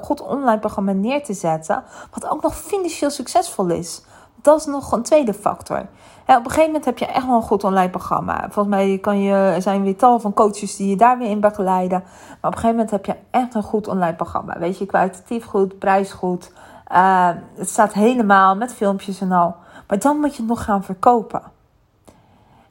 goed 0.03 0.23
online 0.23 0.59
programma 0.59 0.93
neer 0.93 1.25
te 1.25 1.33
zetten. 1.33 1.83
Wat 2.11 2.29
ook 2.29 2.43
nog 2.43 2.57
financieel 2.57 3.11
succesvol 3.11 3.69
is. 3.69 4.03
Dat 4.45 4.59
is 4.59 4.67
nog 4.67 4.93
een 4.93 5.03
tweede 5.03 5.35
factor 5.35 5.87
op 6.27 6.45
een 6.45 6.51
gegeven 6.51 6.67
moment 6.67 6.85
heb 6.85 6.99
je 6.99 7.07
echt 7.07 7.27
wel 7.27 7.37
een 7.37 7.43
goed 7.43 7.65
online 7.65 7.91
programma. 7.91 8.41
Volgens 8.41 8.75
mij 8.75 8.99
kan 8.99 9.23
je, 9.23 9.33
er 9.33 9.63
zijn 9.63 9.83
weer 9.83 9.97
tal 9.97 10.21
van 10.21 10.35
coaches 10.35 10.77
die 10.77 10.89
je 10.89 10.97
daar 10.97 11.19
weer 11.19 11.31
in 11.31 11.41
begeleiden. 11.41 11.99
Maar 12.01 12.37
op 12.37 12.43
een 12.43 12.53
gegeven 12.53 12.71
moment 12.71 12.91
heb 12.91 13.07
je 13.07 13.17
echt 13.31 13.55
een 13.55 13.63
goed 13.63 13.89
online 13.89 14.15
programma. 14.15 14.59
Weet 14.59 14.79
je, 14.79 14.87
kwalitatief 14.87 15.45
goed, 15.45 15.79
prijs 15.79 16.13
goed. 16.13 16.53
Uh, 16.93 17.29
het 17.55 17.69
staat 17.69 17.93
helemaal 17.93 18.57
met 18.57 18.75
filmpjes 18.75 19.21
en 19.21 19.33
al. 19.33 19.57
Maar 19.89 19.99
dan 19.99 20.21
moet 20.21 20.37
je 20.37 20.43
het 20.43 20.51
nog 20.51 20.65
gaan 20.65 20.85
verkopen. 20.85 21.43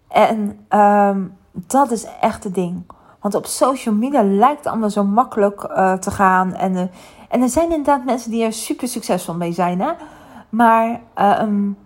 En 0.08 0.66
um, 0.80 1.38
dat 1.52 1.92
is 1.92 2.06
echt 2.22 2.44
het 2.44 2.56
ding. 2.56 2.84
Want 3.20 3.36
op 3.36 3.46
social 3.46 3.96
media 3.96 4.24
lijkt 4.24 4.58
het 4.58 4.68
allemaal 4.68 4.90
zo 4.90 5.04
makkelijk 5.04 5.64
uh, 5.64 5.94
te 5.94 6.12
gaan. 6.12 6.54
En, 6.56 6.72
uh, 6.74 6.82
en 7.30 7.42
er 7.42 7.50
zijn 7.50 7.70
inderdaad 7.70 8.06
mensen 8.06 8.32
die 8.32 8.44
er 8.44 8.54
super 8.54 8.88
succesvol 8.88 9.34
mee 9.34 9.52
zijn. 9.52 9.82
Hè? 9.82 9.92
Maar 10.54 11.02
um, 11.42 11.78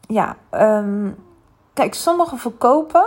ja, 0.00 0.36
um, 0.50 1.16
kijk, 1.72 1.94
sommigen 1.94 2.38
verkopen 2.38 3.04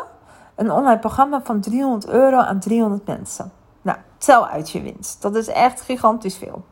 een 0.56 0.72
online 0.72 1.00
programma 1.00 1.42
van 1.44 1.62
300 1.62 2.08
euro 2.08 2.38
aan 2.38 2.60
300 2.60 3.08
mensen. 3.08 3.52
Nou, 3.82 3.98
tel 4.18 4.48
uit 4.48 4.70
je 4.70 4.82
winst. 4.82 5.22
Dat 5.22 5.36
is 5.36 5.48
echt 5.48 5.82
gigantisch 5.82 6.38
veel. 6.38 6.64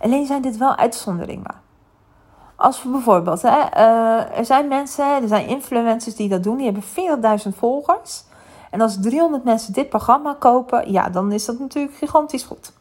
Alleen 0.00 0.26
zijn 0.26 0.42
dit 0.42 0.56
wel 0.56 0.76
uitzonderingen. 0.76 1.54
Als 2.56 2.82
we 2.82 2.88
bijvoorbeeld, 2.88 3.42
hè, 3.42 3.58
uh, 3.76 4.38
er 4.38 4.44
zijn 4.44 4.68
mensen, 4.68 5.22
er 5.22 5.28
zijn 5.28 5.46
influencers 5.46 6.16
die 6.16 6.28
dat 6.28 6.42
doen, 6.42 6.56
die 6.56 6.64
hebben 6.64 7.40
40.000 7.52 7.56
volgers. 7.56 8.24
En 8.70 8.80
als 8.80 9.00
300 9.00 9.44
mensen 9.44 9.72
dit 9.72 9.88
programma 9.88 10.36
kopen, 10.38 10.92
ja, 10.92 11.08
dan 11.08 11.32
is 11.32 11.44
dat 11.44 11.58
natuurlijk 11.58 11.94
gigantisch 11.94 12.44
goed. 12.44 12.72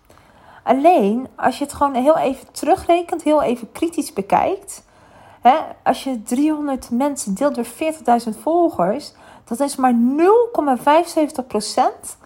Alleen, 0.68 1.28
als 1.36 1.58
je 1.58 1.64
het 1.64 1.74
gewoon 1.74 1.94
heel 1.94 2.18
even 2.18 2.52
terugrekent, 2.52 3.24
heel 3.24 3.42
even 3.42 3.72
kritisch 3.72 4.14
bekijkt, 4.14 4.84
Hè, 5.42 5.58
als 5.84 6.04
je 6.04 6.24
300 6.24 6.90
mensen 6.92 7.34
deelt 7.34 7.56
door 7.56 7.66
40.000 7.66 8.40
volgers, 8.42 9.14
dat 9.44 9.60
is 9.60 9.76
maar 9.76 9.94
0,75 11.40 11.48
procent. 11.48 12.18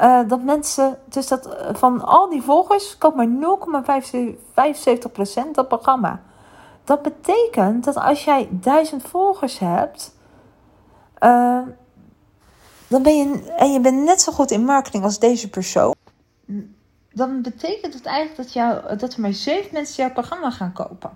Uh, 0.00 0.20
dat 0.28 0.42
mensen, 0.42 0.98
dus 1.04 1.28
dat 1.28 1.46
uh, 1.46 1.52
van 1.72 2.04
al 2.04 2.28
die 2.28 2.42
volgers 2.42 2.98
koopt 2.98 3.16
maar 3.16 3.28
0,75 5.06 5.12
procent 5.12 5.54
dat 5.54 5.68
programma. 5.68 6.22
Dat 6.84 7.02
betekent 7.02 7.84
dat 7.84 7.96
als 7.96 8.24
jij 8.24 8.48
1000 8.50 9.02
volgers 9.02 9.58
hebt, 9.58 10.16
uh, 11.22 11.58
dan 12.86 13.02
ben 13.02 13.16
je, 13.16 13.52
en 13.56 13.72
je 13.72 13.80
bent 13.80 14.04
net 14.04 14.20
zo 14.20 14.32
goed 14.32 14.50
in 14.50 14.64
marketing 14.64 15.04
als 15.04 15.18
deze 15.18 15.50
persoon, 15.50 15.94
dan 17.12 17.42
betekent 17.42 17.94
het 17.94 18.06
eigenlijk 18.06 18.36
dat, 18.36 18.52
jou, 18.52 18.96
dat 18.96 19.12
er 19.12 19.20
maar 19.20 19.32
7 19.32 19.68
mensen 19.72 20.04
jouw 20.04 20.12
programma 20.12 20.50
gaan 20.50 20.72
kopen. 20.72 21.10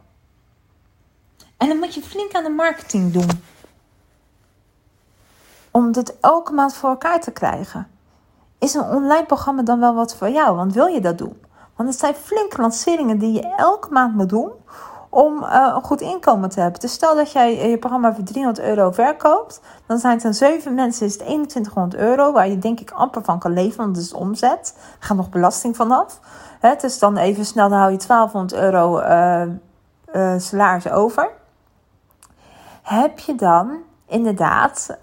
En 1.57 1.69
dan 1.69 1.79
moet 1.79 1.95
je 1.95 2.03
flink 2.03 2.33
aan 2.33 2.43
de 2.43 2.51
marketing 2.51 3.13
doen. 3.13 3.43
Om 5.71 5.93
dit 5.93 6.21
elke 6.21 6.53
maand 6.53 6.75
voor 6.75 6.91
elkaar 6.91 7.21
te 7.21 7.31
krijgen. 7.31 7.89
Is 8.59 8.75
een 8.75 8.85
online 8.85 9.27
programma 9.27 9.63
dan 9.63 9.81
wel 9.81 9.95
wat 9.95 10.17
voor 10.17 10.29
jou? 10.29 10.57
Want 10.57 10.73
wil 10.73 10.87
je 10.87 11.01
dat 11.01 11.19
doen? 11.19 11.43
Want 11.77 11.89
het 11.89 11.99
zijn 11.99 12.15
flinke 12.15 12.61
lanceringen 12.61 13.19
die 13.19 13.33
je 13.33 13.55
elke 13.57 13.93
maand 13.93 14.15
moet 14.15 14.29
doen 14.29 14.53
om 15.15 15.43
uh, 15.43 15.73
een 15.75 15.83
goed 15.83 16.01
inkomen 16.01 16.49
te 16.49 16.61
hebben. 16.61 16.81
Dus 16.81 16.93
stel 16.93 17.15
dat 17.15 17.33
jij 17.33 17.71
je 17.71 17.79
programma 17.79 18.15
voor 18.15 18.25
300 18.25 18.67
euro 18.67 18.91
verkoopt, 18.91 19.61
dan 19.87 19.99
zijn 19.99 20.13
het 20.13 20.23
dan 20.23 20.35
7 20.35 20.75
mensen, 20.75 21.07
is 21.07 21.13
het 21.13 21.23
2100 21.23 22.03
euro, 22.03 22.33
waar 22.33 22.49
je 22.49 22.59
denk 22.59 22.81
ik 22.81 22.91
amper 22.91 23.25
van 23.25 23.39
kan 23.39 23.53
leven, 23.53 23.77
want 23.77 23.97
het 23.97 24.05
is 24.05 24.13
omzet. 24.13 24.75
Er 25.01 25.07
gaat 25.07 25.17
nog 25.17 25.31
belasting 25.31 25.77
vanaf. 25.77 26.21
Het 26.61 26.83
is 26.83 26.99
dan 26.99 27.17
even 27.17 27.45
snel, 27.45 27.69
dan 27.69 27.79
hou 27.79 27.91
je 27.91 28.07
1200 28.07 28.63
euro 28.63 29.01
uh, 29.01 29.43
uh, 30.15 30.39
salaris 30.39 30.91
over 30.91 31.31
heb 32.85 33.19
je 33.19 33.35
dan 33.35 33.77
inderdaad, 34.07 34.97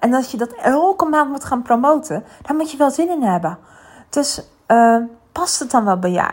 en 0.00 0.14
als 0.14 0.30
je 0.30 0.36
dat 0.36 0.52
elke 0.52 1.04
maand 1.04 1.30
moet 1.30 1.44
gaan 1.44 1.62
promoten, 1.62 2.24
daar 2.42 2.56
moet 2.56 2.70
je 2.70 2.76
wel 2.76 2.90
zin 2.90 3.08
in 3.08 3.22
hebben. 3.22 3.58
Dus 4.10 4.42
past 5.32 5.58
het 5.58 5.70
dan 5.70 5.84
wel 5.84 5.98
bij 5.98 6.10
jou? 6.10 6.32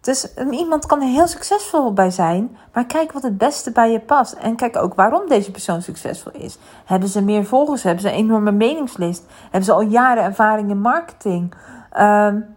Dus 0.00 0.28
um, 0.38 0.52
iemand 0.52 0.86
kan 0.86 1.00
er 1.00 1.08
heel 1.08 1.26
succesvol 1.26 1.92
bij 1.92 2.10
zijn, 2.10 2.56
maar 2.72 2.86
kijk 2.86 3.12
wat 3.12 3.22
het 3.22 3.38
beste 3.38 3.70
bij 3.70 3.90
je 3.92 4.00
past. 4.00 4.32
En 4.32 4.56
kijk 4.56 4.76
ook 4.76 4.94
waarom 4.94 5.28
deze 5.28 5.50
persoon 5.50 5.82
succesvol 5.82 6.32
is. 6.32 6.58
Hebben 6.84 7.08
ze 7.08 7.22
meer 7.22 7.44
volgers? 7.44 7.82
Hebben 7.82 8.02
ze 8.02 8.08
een 8.08 8.14
enorme 8.14 8.52
meningslist? 8.52 9.24
Hebben 9.42 9.64
ze 9.64 9.72
al 9.72 9.80
jaren 9.80 10.22
ervaring 10.22 10.70
in 10.70 10.80
marketing? 10.80 11.54
Um, 11.92 12.56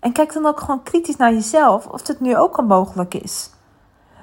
en 0.00 0.12
kijk 0.12 0.32
dan 0.32 0.46
ook 0.46 0.60
gewoon 0.60 0.82
kritisch 0.82 1.16
naar 1.16 1.32
jezelf 1.32 1.86
of 1.86 2.06
het 2.06 2.20
nu 2.20 2.36
ook 2.36 2.56
al 2.56 2.64
mogelijk 2.64 3.14
is. 3.14 3.50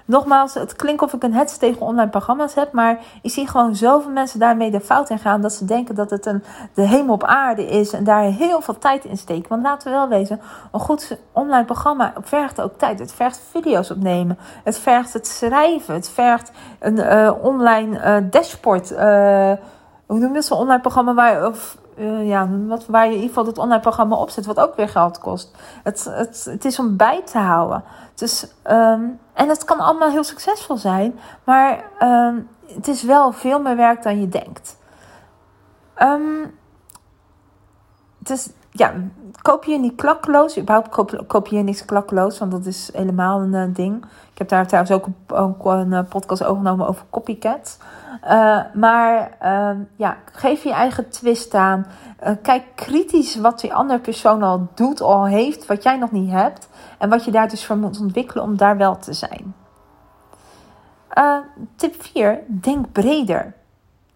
Nogmaals, 0.09 0.53
het 0.53 0.75
klinkt 0.75 1.01
of 1.01 1.13
ik 1.13 1.23
een 1.23 1.33
hets 1.33 1.57
tegen 1.57 1.81
online 1.81 2.09
programma's 2.09 2.53
heb, 2.53 2.71
maar 2.71 2.99
ik 3.21 3.31
zie 3.31 3.47
gewoon 3.47 3.75
zoveel 3.75 4.11
mensen 4.11 4.39
daarmee 4.39 4.71
de 4.71 4.79
fout 4.79 5.09
in 5.09 5.19
gaan 5.19 5.41
dat 5.41 5.53
ze 5.53 5.65
denken 5.65 5.95
dat 5.95 6.09
het 6.09 6.25
een, 6.25 6.43
de 6.73 6.81
hemel 6.81 7.13
op 7.13 7.23
aarde 7.23 7.67
is 7.67 7.93
en 7.93 8.03
daar 8.03 8.21
heel 8.21 8.61
veel 8.61 8.77
tijd 8.77 9.05
in 9.05 9.17
steken. 9.17 9.49
Want 9.49 9.63
laten 9.63 9.91
we 9.91 9.97
wel 9.97 10.07
wezen, 10.07 10.41
een 10.71 10.79
goed 10.79 11.17
online 11.31 11.65
programma 11.65 12.13
vergt 12.21 12.61
ook 12.61 12.77
tijd. 12.77 12.99
Het 12.99 13.13
vergt 13.13 13.41
video's 13.51 13.91
opnemen, 13.91 14.37
het 14.63 14.79
vergt 14.79 15.13
het 15.13 15.27
schrijven, 15.27 15.93
het 15.93 16.09
vergt 16.09 16.51
een 16.79 16.97
uh, 16.97 17.33
online 17.41 17.97
uh, 17.97 18.29
dashboard. 18.31 18.91
Uh, 18.91 18.97
hoe 20.05 20.19
noem 20.19 20.27
je 20.27 20.33
dat 20.33 20.45
zo'n 20.45 20.57
online 20.57 20.81
programma 20.81 21.13
waar, 21.13 21.47
of 21.47 21.77
uh, 21.99 22.27
ja, 22.27 22.49
wat, 22.67 22.85
waar 22.85 23.03
je 23.05 23.09
in 23.09 23.15
ieder 23.15 23.29
geval 23.29 23.45
het 23.45 23.57
online 23.57 23.81
programma 23.81 24.15
op 24.15 24.29
zet, 24.29 24.45
wat 24.45 24.59
ook 24.59 24.75
weer 24.75 24.89
geld 24.89 25.19
kost. 25.19 25.55
Het, 25.83 26.03
het, 26.03 26.45
het 26.49 26.65
is 26.65 26.79
om 26.79 26.97
bij 26.97 27.21
te 27.23 27.37
houden. 27.37 27.83
Dus, 28.15 28.43
um, 28.63 29.19
en 29.33 29.49
het 29.49 29.63
kan 29.63 29.79
allemaal 29.79 30.09
heel 30.09 30.23
succesvol 30.23 30.77
zijn, 30.77 31.19
maar 31.43 31.83
um, 31.99 32.49
het 32.75 32.87
is 32.87 33.03
wel 33.03 33.31
veel 33.31 33.61
meer 33.61 33.75
werk 33.75 34.03
dan 34.03 34.19
je 34.19 34.29
denkt. 34.29 34.77
Um, 36.01 36.57
dus 38.17 38.49
ja, 38.71 38.93
koop 39.41 39.63
je 39.63 39.79
niet 39.79 39.95
klakkeloos. 39.95 40.57
Überhaupt 40.57 40.89
koop, 41.27 41.47
je 41.47 41.57
niks 41.57 41.85
klakkeloos, 41.85 42.39
want 42.39 42.51
dat 42.51 42.65
is 42.65 42.89
helemaal 42.93 43.41
een 43.41 43.53
uh, 43.53 43.75
ding. 43.75 44.03
Ik 44.31 44.37
heb 44.37 44.49
daar 44.49 44.67
trouwens 44.67 44.93
ook, 44.93 45.07
een 45.65 45.91
uh, 45.91 45.99
podcast 46.09 46.43
overgenomen 46.43 46.87
over 46.87 47.05
copycats. 47.09 47.77
Uh, 48.23 48.59
maar 48.73 49.37
uh, 49.43 49.79
ja, 49.95 50.17
geef 50.31 50.63
je 50.63 50.71
eigen 50.71 51.09
twist 51.09 51.53
aan. 51.53 51.85
Kijk 52.41 52.63
kritisch 52.75 53.35
wat 53.35 53.59
die 53.59 53.73
andere 53.73 53.99
persoon 53.99 54.43
al 54.43 54.67
doet, 54.75 55.01
al 55.01 55.25
heeft, 55.25 55.65
wat 55.65 55.83
jij 55.83 55.97
nog 55.97 56.11
niet 56.11 56.31
hebt. 56.31 56.69
En 56.97 57.09
wat 57.09 57.25
je 57.25 57.31
daar 57.31 57.49
dus 57.49 57.65
voor 57.65 57.77
moet 57.77 57.99
ontwikkelen 57.99 58.43
om 58.43 58.57
daar 58.57 58.77
wel 58.77 58.97
te 58.97 59.13
zijn. 59.13 59.55
tip 61.75 62.03
4. 62.03 62.39
Denk 62.47 62.91
breder. 62.91 63.53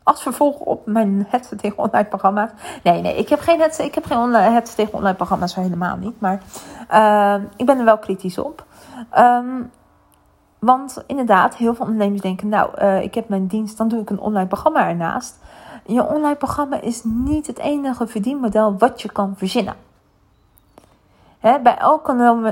Als 0.03 0.22
vervolg 0.22 0.60
op 0.60 0.86
mijn 0.86 1.27
het 1.29 1.53
tegen 1.57 1.77
online 1.77 2.07
programma's. 2.07 2.50
Nee, 2.83 3.01
nee, 3.01 3.15
ik 3.15 3.29
heb 3.29 3.39
geen 3.39 3.62
het, 3.62 3.79
ik 3.79 3.95
heb 3.95 4.05
geen 4.05 4.17
online, 4.17 4.62
tegen 4.62 4.93
online 4.93 5.15
programma's, 5.15 5.55
helemaal 5.55 5.98
niet. 5.98 6.19
Maar 6.19 6.41
ik 7.55 7.65
ben 7.65 7.79
er 7.79 7.86
wel 7.86 7.98
kritisch 7.98 8.38
op. 8.38 8.65
Um, 9.17 9.72
want 10.63 11.03
inderdaad, 11.07 11.55
heel 11.55 11.75
veel 11.75 11.86
ondernemers 11.86 12.22
denken: 12.22 12.50
Nou, 12.50 12.69
uh, 12.81 13.01
ik 13.01 13.13
heb 13.13 13.29
mijn 13.29 13.48
dienst, 13.48 13.77
dan 13.77 13.88
doe 13.88 14.01
ik 14.01 14.10
een 14.10 14.19
online 14.19 14.48
programma 14.48 14.88
ernaast. 14.88 15.39
Je 15.86 16.07
online 16.07 16.36
programma 16.36 16.81
is 16.81 17.03
niet 17.03 17.48
het 17.48 17.57
enige 17.57 18.07
verdienmodel 18.07 18.77
wat 18.77 19.01
je 19.01 19.12
kan 19.12 19.33
verzinnen. 19.38 19.75
Bij 21.41 21.77
elke 21.77 22.12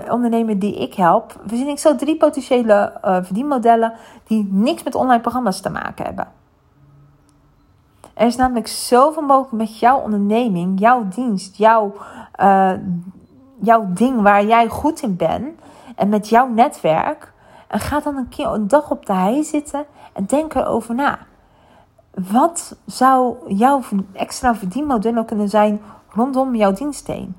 ondernemer 0.09 0.59
die 0.59 0.75
ik 0.75 0.93
help, 0.93 1.39
verzin 1.45 1.67
ik 1.67 1.79
zo 1.79 1.95
drie 1.95 2.17
potentiële 2.17 2.93
uh, 3.05 3.17
verdienmodellen 3.21 3.93
die 4.27 4.47
niks 4.51 4.83
met 4.83 4.95
online 4.95 5.21
programma's 5.21 5.61
te 5.61 5.69
maken 5.69 6.05
hebben. 6.05 6.27
Er 8.13 8.27
is 8.27 8.35
namelijk 8.35 8.67
zoveel 8.67 9.21
mogelijk 9.21 9.51
met 9.51 9.79
jouw 9.79 9.99
onderneming, 9.99 10.79
jouw 10.79 11.07
dienst, 11.07 11.55
jouw, 11.55 11.93
uh, 12.41 12.71
jouw 13.59 13.85
ding 13.87 14.21
waar 14.21 14.45
jij 14.45 14.67
goed 14.67 15.01
in 15.01 15.15
bent 15.15 15.59
en 15.95 16.09
met 16.09 16.29
jouw 16.29 16.47
netwerk 16.47 17.33
en 17.67 17.79
ga 17.79 17.99
dan 17.99 18.15
een 18.15 18.29
keer 18.29 18.47
een 18.47 18.67
dag 18.67 18.91
op 18.91 19.05
de 19.05 19.13
hei 19.13 19.43
zitten 19.43 19.85
en 20.13 20.25
denk 20.25 20.53
erover 20.53 20.95
na. 20.95 21.19
Wat 22.31 22.75
zou 22.85 23.35
jouw 23.53 23.81
extra 24.13 24.55
verdienmodellen 24.55 25.25
kunnen 25.25 25.49
zijn 25.49 25.81
rondom 26.09 26.55
jouw 26.55 26.71
dienst 26.73 27.07
heen? 27.07 27.35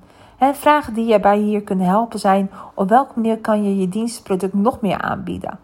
vragen 0.53 0.95
die 0.95 1.07
je 1.07 1.21
bij 1.21 1.39
hier 1.39 1.63
kunnen 1.63 1.87
helpen 1.87 2.19
zijn: 2.19 2.51
op 2.75 2.89
welke 2.89 3.13
manier 3.15 3.39
kan 3.39 3.65
je 3.65 3.79
je 3.79 3.89
dienstproduct 3.89 4.55
nog 4.55 4.81
meer 4.81 5.01
aanbieden? 5.01 5.59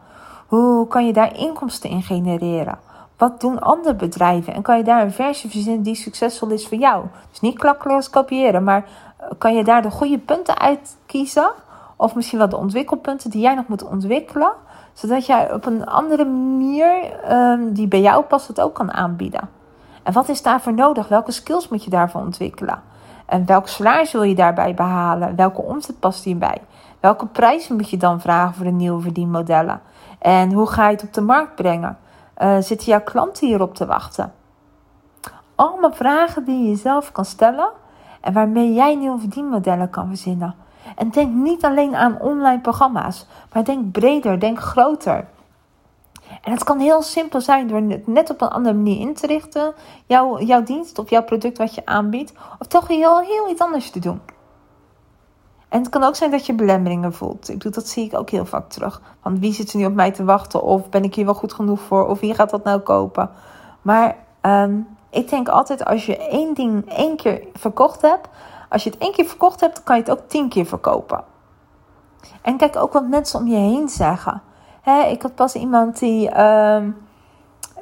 Hoe 0.47 0.87
kan 0.87 1.07
je 1.07 1.13
daar 1.13 1.37
inkomsten 1.37 1.91
in 1.91 2.03
genereren? 2.03 2.79
Wat 3.19 3.41
doen 3.41 3.61
andere 3.61 3.95
bedrijven? 3.95 4.55
En 4.55 4.63
kan 4.63 4.77
je 4.77 4.85
daar 4.85 5.03
een 5.03 5.13
versie 5.13 5.51
verzinnen 5.51 5.83
die 5.83 5.95
succesvol 5.95 6.49
is 6.49 6.69
voor 6.69 6.79
jou? 6.79 7.05
Dus 7.31 7.41
niet 7.41 7.59
klakkeloos 7.59 8.11
kopiëren, 8.11 8.65
maar 8.65 8.85
kan 9.39 9.55
je 9.55 9.65
daar 9.65 9.83
de 9.83 9.91
goede 9.91 10.19
punten 10.19 10.59
uit 10.59 10.97
kiezen? 11.07 11.51
Of 11.97 12.15
misschien 12.15 12.39
wel 12.39 12.49
de 12.49 12.57
ontwikkelpunten 12.57 13.31
die 13.31 13.41
jij 13.41 13.55
nog 13.55 13.67
moet 13.67 13.85
ontwikkelen, 13.85 14.53
zodat 14.93 15.27
jij 15.27 15.53
op 15.53 15.67
een 15.67 15.87
andere 15.87 16.25
manier 16.25 17.21
um, 17.33 17.73
die 17.73 17.89
bij 17.89 18.01
jou 18.01 18.25
past 18.25 18.49
het 18.49 18.61
ook 18.61 18.75
kan 18.75 18.93
aanbieden. 18.93 19.49
En 20.03 20.13
wat 20.13 20.29
is 20.29 20.43
daarvoor 20.43 20.75
nodig? 20.75 21.09
Welke 21.09 21.33
skills 21.33 21.69
moet 21.69 21.85
je 21.85 21.91
daarvoor 21.91 22.21
ontwikkelen? 22.21 22.83
En 23.27 23.47
welk 23.47 23.69
salaris 23.69 24.13
wil 24.13 24.23
je 24.23 24.35
daarbij 24.35 24.75
behalen? 24.75 25.37
Welke 25.37 25.63
omzet 25.63 26.01
past 26.01 26.25
hierbij? 26.25 26.61
Welke 27.01 27.27
prijzen 27.27 27.77
moet 27.77 27.91
je 27.91 27.97
dan 27.97 28.21
vragen 28.21 28.55
voor 28.55 28.65
de 28.65 28.71
nieuwe 28.71 29.03
verdienmodellen? 29.03 29.81
En 30.19 30.53
hoe 30.53 30.67
ga 30.67 30.89
je 30.89 30.95
het 30.95 31.05
op 31.05 31.13
de 31.13 31.21
markt 31.21 31.55
brengen? 31.55 31.99
Uh, 32.43 32.57
zitten 32.61 32.87
jouw 32.87 33.03
klanten 33.03 33.47
hierop 33.47 33.75
te 33.75 33.87
wachten? 33.87 34.33
Allemaal 35.55 35.93
vragen 35.93 36.45
die 36.45 36.69
je 36.69 36.77
zelf 36.77 37.13
kan 37.13 37.25
stellen 37.25 37.71
en 38.21 38.33
waarmee 38.33 38.73
jij 38.73 38.95
nieuwe 38.95 39.19
verdienmodellen 39.19 39.91
kan 39.91 40.09
verzinnen. 40.09 40.55
En 40.97 41.11
denk 41.11 41.35
niet 41.35 41.65
alleen 41.65 41.97
aan 41.97 42.21
online 42.21 42.61
programma's, 42.61 43.27
maar 43.53 43.65
denk 43.65 43.93
breder, 43.93 44.41
denk 44.41 44.59
groter. 44.59 45.27
En 46.43 46.53
het 46.53 46.65
kan 46.65 46.79
heel 46.79 47.03
simpel 47.03 47.41
zijn 47.41 47.69
door 47.69 47.81
het 47.81 48.07
net 48.07 48.31
op 48.31 48.41
een 48.41 48.49
andere 48.49 48.75
manier 48.75 49.01
in 49.01 49.15
te 49.15 49.27
richten, 49.27 49.75
jouw, 50.07 50.41
jouw 50.41 50.63
dienst 50.63 50.99
of 50.99 51.11
jouw 51.11 51.23
product 51.23 51.59
wat 51.59 51.75
je 51.75 51.87
aanbiedt, 51.87 52.33
of 52.59 52.67
toch 52.67 52.89
heel, 52.89 53.21
heel 53.21 53.51
iets 53.51 53.61
anders 53.61 53.91
te 53.91 53.99
doen. 53.99 54.21
En 55.69 55.79
het 55.81 55.89
kan 55.89 56.03
ook 56.03 56.17
zijn 56.17 56.31
dat 56.31 56.47
je 56.47 56.55
belemmeringen 56.55 57.13
voelt. 57.13 57.49
Ik 57.49 57.55
bedoel, 57.57 57.73
dat 57.73 57.89
zie 57.89 58.05
ik 58.05 58.19
ook 58.19 58.31
heel 58.31 58.47
vaak 58.47 58.69
terug. 58.69 59.01
Want 59.23 59.39
wie 59.39 59.53
zit 59.53 59.73
er 59.73 59.79
nu 59.79 59.85
op 59.85 59.95
mij 59.95 60.11
te 60.11 60.25
wachten? 60.25 60.63
Of 60.63 60.89
ben 60.89 61.05
ik 61.05 61.15
hier 61.15 61.25
wel 61.25 61.35
goed 61.35 61.53
genoeg 61.53 61.81
voor? 61.81 62.07
Of 62.07 62.21
wie 62.21 62.35
gaat 62.35 62.51
dat 62.51 62.65
nou 62.65 62.81
kopen? 62.81 63.31
Maar 63.83 64.17
um, 64.43 64.87
ik 65.11 65.29
denk 65.29 65.49
altijd 65.49 65.85
als 65.85 66.07
je 66.07 66.17
één 66.17 66.55
ding 66.55 66.91
één 66.91 67.17
keer 67.17 67.43
verkocht 67.55 68.03
hebt, 68.03 68.29
als 68.69 68.85
je 68.85 68.91
het 68.91 68.99
één 68.99 69.13
keer 69.13 69.25
verkocht 69.25 69.61
hebt, 69.61 69.83
kan 69.83 69.97
je 69.97 70.03
het 70.03 70.11
ook 70.11 70.29
tien 70.29 70.49
keer 70.49 70.67
verkopen. 70.67 71.25
En 72.43 72.57
kijk 72.57 72.77
ook 72.77 72.93
wat 72.93 73.09
mensen 73.09 73.41
om 73.41 73.47
je 73.47 73.57
heen 73.57 73.89
zeggen. 73.89 74.43
ik 75.11 75.23
had 75.23 75.35
pas 75.35 75.55
iemand 75.55 75.99
die 75.99 76.31
uh, 76.31 76.83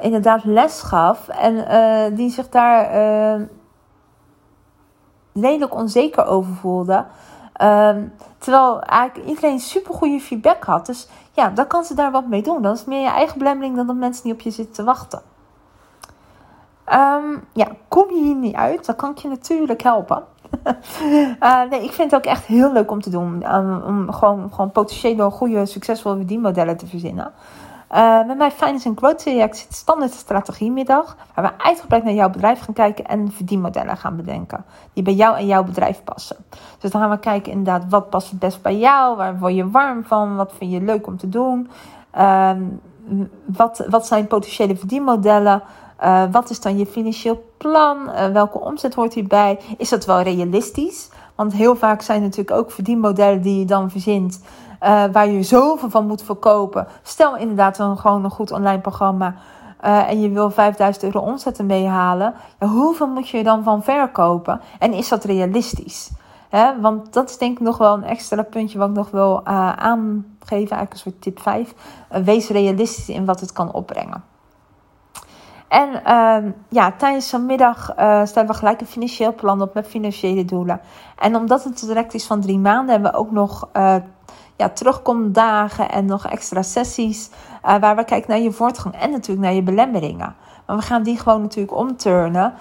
inderdaad 0.00 0.44
les 0.44 0.82
gaf 0.82 1.28
en 1.28 1.54
uh, 1.54 2.16
die 2.16 2.30
zich 2.30 2.48
daar 2.48 2.94
uh, 2.94 3.46
lelijk 5.32 5.74
onzeker 5.74 6.26
over 6.26 6.54
voelde. 6.54 7.04
Um, 7.62 8.12
terwijl 8.38 8.80
eigenlijk 8.80 9.28
iedereen 9.28 9.60
super 9.60 9.94
goede 9.94 10.20
feedback 10.20 10.64
had. 10.64 10.86
Dus 10.86 11.08
ja, 11.32 11.48
dan 11.50 11.66
kan 11.66 11.84
ze 11.84 11.94
daar 11.94 12.10
wat 12.10 12.26
mee 12.26 12.42
doen. 12.42 12.62
Dan 12.62 12.72
is 12.72 12.78
het 12.78 12.88
meer 12.88 13.00
je 13.00 13.08
eigen 13.08 13.38
belemmering 13.38 13.76
dan 13.76 13.86
dat 13.86 13.96
mensen 13.96 14.26
niet 14.26 14.34
op 14.34 14.40
je 14.40 14.50
zitten 14.50 14.74
te 14.74 14.84
wachten. 14.84 15.22
Um, 16.92 17.44
ja, 17.52 17.66
kom 17.88 18.10
je 18.10 18.22
hier 18.22 18.34
niet 18.34 18.54
uit, 18.54 18.86
dan 18.86 18.96
kan 18.96 19.10
ik 19.10 19.18
je 19.18 19.28
natuurlijk 19.28 19.82
helpen. 19.82 20.24
uh, 21.40 21.62
nee, 21.70 21.84
ik 21.84 21.92
vind 21.92 22.10
het 22.10 22.14
ook 22.14 22.26
echt 22.26 22.44
heel 22.44 22.72
leuk 22.72 22.90
om 22.90 23.00
te 23.00 23.10
doen. 23.10 23.54
Um, 23.54 23.82
om 23.82 24.12
gewoon, 24.12 24.52
gewoon 24.52 24.70
potentieel 24.70 25.30
goede, 25.30 25.66
succesvolle 25.66 26.16
verdienmodellen 26.16 26.76
te 26.76 26.86
verzinnen. 26.86 27.32
Uh, 27.96 28.26
met 28.26 28.36
mijn 28.36 28.50
Finance 28.50 28.88
and 28.88 28.98
Growth 28.98 29.18
traject 29.18 29.56
zit 29.56 29.74
standaard 29.74 30.12
strategiemiddag. 30.12 31.16
Waar 31.34 31.44
we 31.44 31.64
uitgebreid 31.64 32.04
naar 32.04 32.12
jouw 32.12 32.30
bedrijf 32.30 32.60
gaan 32.60 32.74
kijken 32.74 33.06
en 33.06 33.32
verdienmodellen 33.32 33.96
gaan 33.96 34.16
bedenken. 34.16 34.64
Die 34.92 35.02
bij 35.02 35.14
jou 35.14 35.36
en 35.36 35.46
jouw 35.46 35.64
bedrijf 35.64 36.04
passen. 36.04 36.36
Dus 36.78 36.90
dan 36.90 37.00
gaan 37.00 37.10
we 37.10 37.18
kijken 37.18 37.52
inderdaad 37.52 37.84
wat 37.88 38.10
past 38.10 38.30
het 38.30 38.38
best 38.38 38.62
bij 38.62 38.78
jou. 38.78 39.16
Waar 39.16 39.38
word 39.38 39.54
je 39.54 39.70
warm 39.70 40.04
van? 40.04 40.36
Wat 40.36 40.52
vind 40.58 40.72
je 40.72 40.80
leuk 40.80 41.06
om 41.06 41.16
te 41.16 41.28
doen? 41.28 41.70
Um, 42.18 42.80
wat, 43.44 43.86
wat 43.88 44.06
zijn 44.06 44.26
potentiële 44.26 44.76
verdienmodellen? 44.76 45.62
Uh, 46.04 46.22
wat 46.30 46.50
is 46.50 46.60
dan 46.60 46.78
je 46.78 46.86
financieel 46.86 47.44
plan? 47.56 47.98
Uh, 48.08 48.26
welke 48.26 48.60
omzet 48.60 48.94
hoort 48.94 49.14
hierbij? 49.14 49.58
Is 49.78 49.88
dat 49.88 50.04
wel 50.04 50.20
realistisch? 50.20 51.08
Want 51.34 51.52
heel 51.52 51.76
vaak 51.76 52.02
zijn 52.02 52.22
natuurlijk 52.22 52.56
ook 52.56 52.70
verdienmodellen 52.70 53.42
die 53.42 53.58
je 53.58 53.64
dan 53.64 53.90
verzint. 53.90 54.40
Uh, 54.82 55.04
waar 55.12 55.28
je 55.28 55.42
zoveel 55.42 55.90
van 55.90 56.06
moet 56.06 56.22
verkopen. 56.22 56.86
Stel 57.02 57.36
inderdaad 57.36 57.76
dan 57.76 57.98
gewoon 57.98 58.24
een 58.24 58.30
goed 58.30 58.50
online 58.50 58.80
programma. 58.80 59.34
en 59.80 60.20
je 60.20 60.28
wil 60.28 60.50
5000 60.50 61.04
euro 61.04 61.18
omzet 61.18 61.58
ermee 61.58 61.86
halen. 61.86 62.34
Ja, 62.58 62.66
hoeveel 62.66 63.06
moet 63.06 63.28
je 63.28 63.42
dan 63.42 63.62
van 63.62 63.82
verkopen? 63.82 64.60
En 64.78 64.92
is 64.92 65.08
dat 65.08 65.24
realistisch? 65.24 66.10
Want 66.80 67.12
dat 67.12 67.30
is 67.30 67.38
denk 67.38 67.58
ik 67.58 67.64
nog 67.64 67.78
wel 67.78 67.94
een 67.94 68.04
extra 68.04 68.42
puntje 68.42 68.78
wat 68.78 68.88
ik 68.88 68.94
nog 68.94 69.10
wil 69.10 69.46
aangeven. 69.46 70.26
Eigenlijk 70.48 70.92
een 70.92 70.98
soort 70.98 71.22
tip 71.22 71.40
5. 71.40 71.74
wees 72.24 72.48
realistisch 72.48 73.08
in 73.08 73.24
wat 73.24 73.40
het 73.40 73.52
kan 73.52 73.72
opbrengen. 73.72 74.35
En 75.68 75.88
uh, 76.06 76.52
ja, 76.68 76.92
tijdens 76.92 77.28
zo'n 77.28 77.46
middag 77.46 77.98
uh, 77.98 78.24
stellen 78.24 78.48
we 78.48 78.54
gelijk 78.54 78.80
een 78.80 78.86
financieel 78.86 79.34
plan 79.34 79.62
op 79.62 79.74
met 79.74 79.86
financiële 79.86 80.44
doelen. 80.44 80.80
En 81.18 81.36
omdat 81.36 81.64
het 81.64 81.80
direct 81.80 82.14
is 82.14 82.26
van 82.26 82.40
drie 82.40 82.58
maanden, 82.58 82.90
hebben 82.94 83.12
we 83.12 83.18
ook 83.18 83.30
nog 83.30 83.68
uh, 83.76 83.94
ja, 84.56 84.68
terugkomdagen 84.68 85.90
en 85.90 86.04
nog 86.04 86.26
extra 86.26 86.62
sessies. 86.62 87.30
Uh, 87.64 87.76
waar 87.78 87.96
we 87.96 88.04
kijken 88.04 88.30
naar 88.30 88.40
je 88.40 88.52
voortgang 88.52 88.94
en 88.94 89.10
natuurlijk 89.10 89.46
naar 89.46 89.54
je 89.54 89.62
belemmeringen. 89.62 90.34
Maar 90.66 90.76
we 90.76 90.82
gaan 90.82 91.02
die 91.02 91.18
gewoon 91.18 91.42
natuurlijk 91.42 91.76
omturnen. 91.76 92.54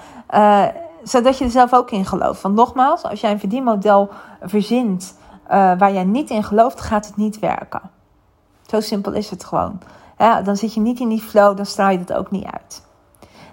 zodat 1.04 1.38
je 1.38 1.46
er 1.46 1.52
zelf 1.52 1.74
ook 1.74 1.92
in 1.92 2.06
gelooft. 2.06 2.42
Want 2.42 2.56
nogmaals, 2.56 3.04
als 3.04 3.22
jij 3.22 3.32
een 3.32 3.40
verdienmodel 3.40 4.10
verzint 4.42 5.18
waar 5.48 5.94
jij 5.94 6.04
niet 6.04 6.30
in 6.30 6.44
gelooft, 6.44 6.82
gaat 6.82 7.06
het 7.06 7.16
niet 7.16 7.40
werken. 7.40 7.82
Zo 8.68 8.80
simpel 8.80 9.14
is 9.14 9.30
het 9.30 9.44
gewoon. 9.44 9.80
Dan 10.44 10.58
zit 10.58 10.74
je 10.74 10.80
niet 10.80 11.00
in 11.00 11.10
die 11.10 11.22
flow, 11.22 11.58
dan 11.58 11.66
straal 11.66 11.90
je 11.90 11.98
het 11.98 12.14
ook 12.14 12.32
niet 12.32 12.46
uit. 12.46 12.84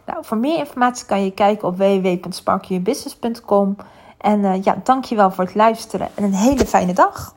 Nou, 0.06 0.24
voor 0.24 0.36
meer 0.36 0.58
informatie 0.58 1.06
kan 1.06 1.24
je 1.24 1.30
kijken 1.30 1.68
op 1.68 1.76
www.sparkyourbusiness.com. 1.76 3.76
En 4.18 4.40
uh, 4.40 4.62
ja, 4.62 4.80
dankjewel 4.84 5.30
voor 5.30 5.44
het 5.44 5.54
luisteren 5.54 6.08
en 6.14 6.24
een 6.24 6.34
hele 6.34 6.66
fijne 6.66 6.92
dag. 6.92 7.34